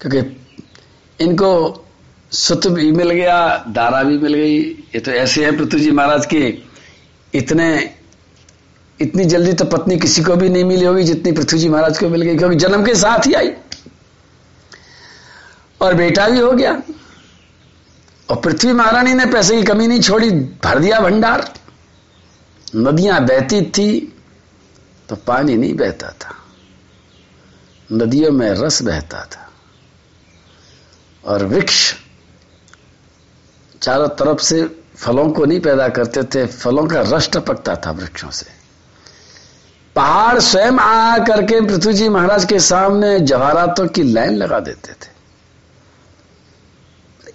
क्योंकि 0.00 1.24
इनको 1.24 1.50
सुत 2.32 2.66
भी 2.66 2.90
मिल 2.92 3.10
गया, 3.10 3.64
दारा 3.68 4.02
भी 4.02 4.18
मिल 4.18 4.34
गई। 4.34 4.58
ये 4.58 5.00
तो 5.00 5.10
ऐसे 5.10 5.44
है 5.44 5.56
पृथ्वी 5.56 5.80
जी 5.80 5.90
महाराज 5.90 6.26
के, 6.26 6.42
इतने, 7.34 7.90
इतनी 9.00 9.24
जल्दी 9.24 9.52
तो 9.52 9.64
पत्नी 9.64 9.98
किसी 9.98 10.22
को 10.22 10.36
भी 10.36 10.48
नहीं 10.48 10.64
मिली 10.64 10.84
होगी 10.84 11.02
जितनी 11.02 11.32
पृथ्वी 11.32 11.58
जी 11.58 11.68
महाराज 11.68 11.98
को 11.98 12.08
मिल 12.08 12.22
गई, 12.22 12.36
क्योंकि 12.36 12.56
जन्म 12.56 12.84
के 12.84 12.94
साथ 12.94 13.26
ही 13.26 13.34
आई। 13.34 13.52
और 15.80 15.94
बेटा 15.94 16.28
भी 16.28 16.38
हो 16.38 16.52
गया। 16.52 16.80
और 18.30 18.36
पृथ्वी 18.36 18.72
महारानी 18.72 19.14
ने 19.14 19.26
पैसे 19.26 19.56
की 19.56 19.62
कमी 19.62 19.86
नहीं 19.86 20.00
छोड़ी, 20.00 20.30
भर 20.30 20.78
दिया 20.78 21.00
भंडार। 21.00 21.54
नदियाँ 22.76 23.26
बहती 23.26 23.62
थी 23.62 24.16
तो 25.08 25.16
पानी 25.16 25.56
नहीं 25.56 25.74
बहता 25.74 26.08
था। 26.08 26.34
नदियों 27.92 28.32
में 28.32 28.50
रस 28.50 28.82
बहता 28.82 29.24
था। 29.24 29.50
और 31.24 31.44
वृक्ष 31.44 31.94
चारों 33.82 34.08
तरफ़ 34.08 34.38
से 34.38 34.82
फलों 34.96 35.28
को 35.30 35.44
नहीं 35.44 35.60
पैदा 35.60 35.88
करते 35.88 36.22
थे, 36.22 36.46
फलों 36.46 36.86
का 36.86 37.00
रस 37.00 37.30
टपकता 37.32 37.76
था 37.76 37.90
वृक्षों 37.90 38.30
से। 38.30 38.46
पहाड़ 39.96 40.38
स्वयं 40.38 40.72
आ 40.72 41.18
करके 41.18 41.60
पृथ्वी 41.60 41.92
जी 41.92 42.08
महाराज 42.08 42.44
के 42.44 42.58
सामने 42.58 43.20
जवाहरातों 43.20 43.88
की 43.88 44.02
लाइन 44.02 44.36
लगा 44.36 44.60
देते 44.60 44.92
थे। 44.92 45.19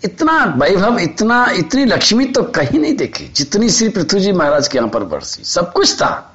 इतना 0.05 0.55
वैभव, 0.57 0.99
इतना, 0.99 1.45
इतनी 1.45 1.85
लक्ष्मी 1.85 2.25
तो 2.25 2.43
कहीं 2.43 2.79
नहीं 2.79 2.95
देखी, 2.95 3.27
जितनी 3.35 3.69
श्री 3.69 3.89
पृथ्वी 3.89 4.19
जी 4.19 4.31
महाराज 4.31 4.67
के 4.67 4.77
यहाँ 4.77 4.89
पर 4.89 5.03
बरसी। 5.03 5.43
सब 5.43 5.73
कुछ 5.73 5.95
था। 5.95 6.31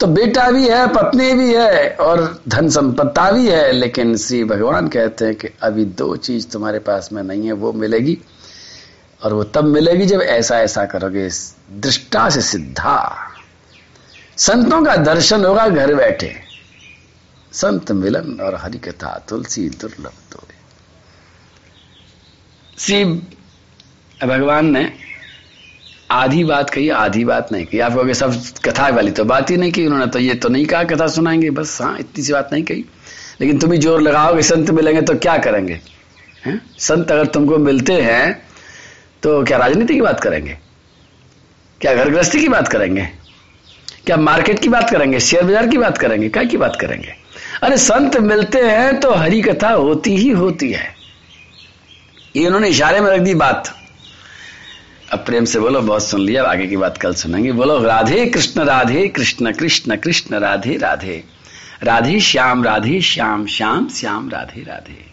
तो 0.00 0.06
बेटा 0.06 0.50
भी 0.50 0.68
है, 0.68 0.86
पत्नी 0.86 1.34
भी 1.34 1.54
है, 1.54 1.90
और 1.90 2.42
धन 2.48 2.68
संपत्ता 2.68 3.30
भी 3.30 3.48
है, 3.48 3.72
लेकिन 3.72 4.16
श्री 4.16 4.44
भगवान 4.44 4.88
कहते 4.88 5.24
हैं 5.24 5.34
कि 5.34 5.48
अभी 5.62 5.84
दो 5.84 6.16
चीज़ 6.16 6.48
तुम्हारे 6.48 6.78
पास 6.78 7.08
में 7.12 7.22
नहीं 7.22 7.46
है, 7.46 7.52
वो 7.52 7.72
मिलेगी, 7.72 8.18
और 9.22 9.32
वो 9.32 9.44
तब 9.44 9.64
मिलेगी 9.64 10.06
जब 10.06 10.20
ऐसा 10.20 10.60
ऐसा 10.60 10.84
करोगे। 10.84 11.28
दृष्टा 11.72 12.30
से 12.30 12.40
सिद्धा। 12.40 13.16
संतों 14.36 14.84
का 14.84 14.96
दर्शन 14.96 15.44
होगा, 15.44 15.68
घर 15.68 15.94
बैठे। 15.94 16.36
संत 17.52 17.92
मिलन 17.92 18.38
और 18.40 18.54
हरि 18.54 18.78
कथा, 18.78 19.24
तुलसी 19.28 19.68
दुर्लभ 19.68 20.12
तो। 20.32 20.40
श्री 22.80 23.04
भगवान 24.20 24.70
ने 24.72 24.92
आधी 26.10 26.44
बात 26.44 26.70
कही, 26.70 26.88
आधी 26.88 27.24
बात 27.24 27.52
नहीं 27.52 27.64
कही। 27.64 27.78
आप 27.78 27.94
कहोगे, 27.94 28.14
सब 28.14 28.34
कथा 28.64 28.88
वाली 28.88 29.10
तो 29.10 29.24
बात 29.24 29.50
ही 29.50 29.56
नहीं 29.56 29.72
की 29.72 29.84
उन्होंने 29.86 30.06
तो 30.06 30.18
ये 30.18 30.34
तो 30.34 30.48
नहीं 30.48 30.64
कहा, 30.66 30.84
कथा 30.84 31.06
सुनाएँगे, 31.06 31.50
बस 31.50 31.80
हाँ 31.82 31.96
इतनी 31.98 32.24
सी 32.24 32.32
बात 32.32 32.52
नहीं 32.52 32.62
कही। 32.62 32.84
लेकिन 33.40 33.58
तुम 33.58 33.72
ही 33.72 33.78
ज़ोर 33.78 34.00
लगाओगे, 34.00 34.42
संत 34.42 34.70
मिलेंगे 34.70 35.02
तो 35.02 35.14
क्या 35.14 35.36
करेंगे? 35.38 35.80
हैं? 36.44 36.60
संत 36.78 37.10
अगर 37.12 37.26
तुमको 37.26 37.58
मिलते 37.58 37.92
हैं 37.92 38.42
तो 39.22 39.42
क्या 39.44 39.58
राजनीति 39.58 39.94
की 39.94 40.00
बात 40.00 40.20
करेंगे? 40.20 40.56
क्या 41.80 41.94
घर 41.94 42.10
गृहस्थी 42.10 42.40
की 42.40 42.48
बात 42.48 42.68
करेंगे? 42.68 43.08
क्या 44.06 44.16
मार्केट 44.16 44.58
की 44.58 44.68
बात 44.68 44.90
करेंगे? 44.90 45.20
शेयर 45.20 45.44
बाज़ार 45.44 45.66
की 45.68 45.78
बात 45.78 45.98
करेंगे? 45.98 46.28
क्या 46.28 46.44
की 46.44 46.56
बात 46.56 46.76
करेंगे? 46.80 47.14
अरे, 47.62 47.76
संत 47.76 48.16
मिलते 48.16 48.58
हैं 48.58 48.98
तो 49.00 49.12
हरी 49.14 49.42
कथा 49.42 49.70
होती 49.70 50.16
ही 50.16 50.30
होती 50.30 50.70
है। 50.72 50.99
ये 52.36 52.46
उन्होंने 52.46 52.68
इशारे 52.68 53.00
में 53.00 53.10
रख 53.10 53.20
दी 53.20 53.34
बात। 53.34 53.76
अब 55.12 55.18
प्रेम 55.18 55.44
से 55.44 55.60
बोलो, 55.60 55.80
बहुत 55.80 56.04
सुन 56.04 56.20
लिया 56.20 56.44
आगे 56.44 56.66
की 56.66 56.76
बात 56.76 56.98
कल 56.98 57.14
सुनेंगे। 57.14 57.52
बोलो, 57.52 57.82
राधे 57.82 58.26
कृष्ण 58.26 58.64
राधे 58.64 59.08
कृष्ण 59.08 59.52
कृष्ण 59.52 59.96
कृष्ण, 59.96 60.38
राधे 60.38 60.76
राधे। 60.76 61.24
राधे 61.82 62.20
श्याम 62.20 62.64
राधे 62.64 63.00
श्याम 63.00 63.46
श्याम 63.46 63.88
श्याम, 63.88 64.30
राधे 64.30 64.60
राधे। 64.60 65.09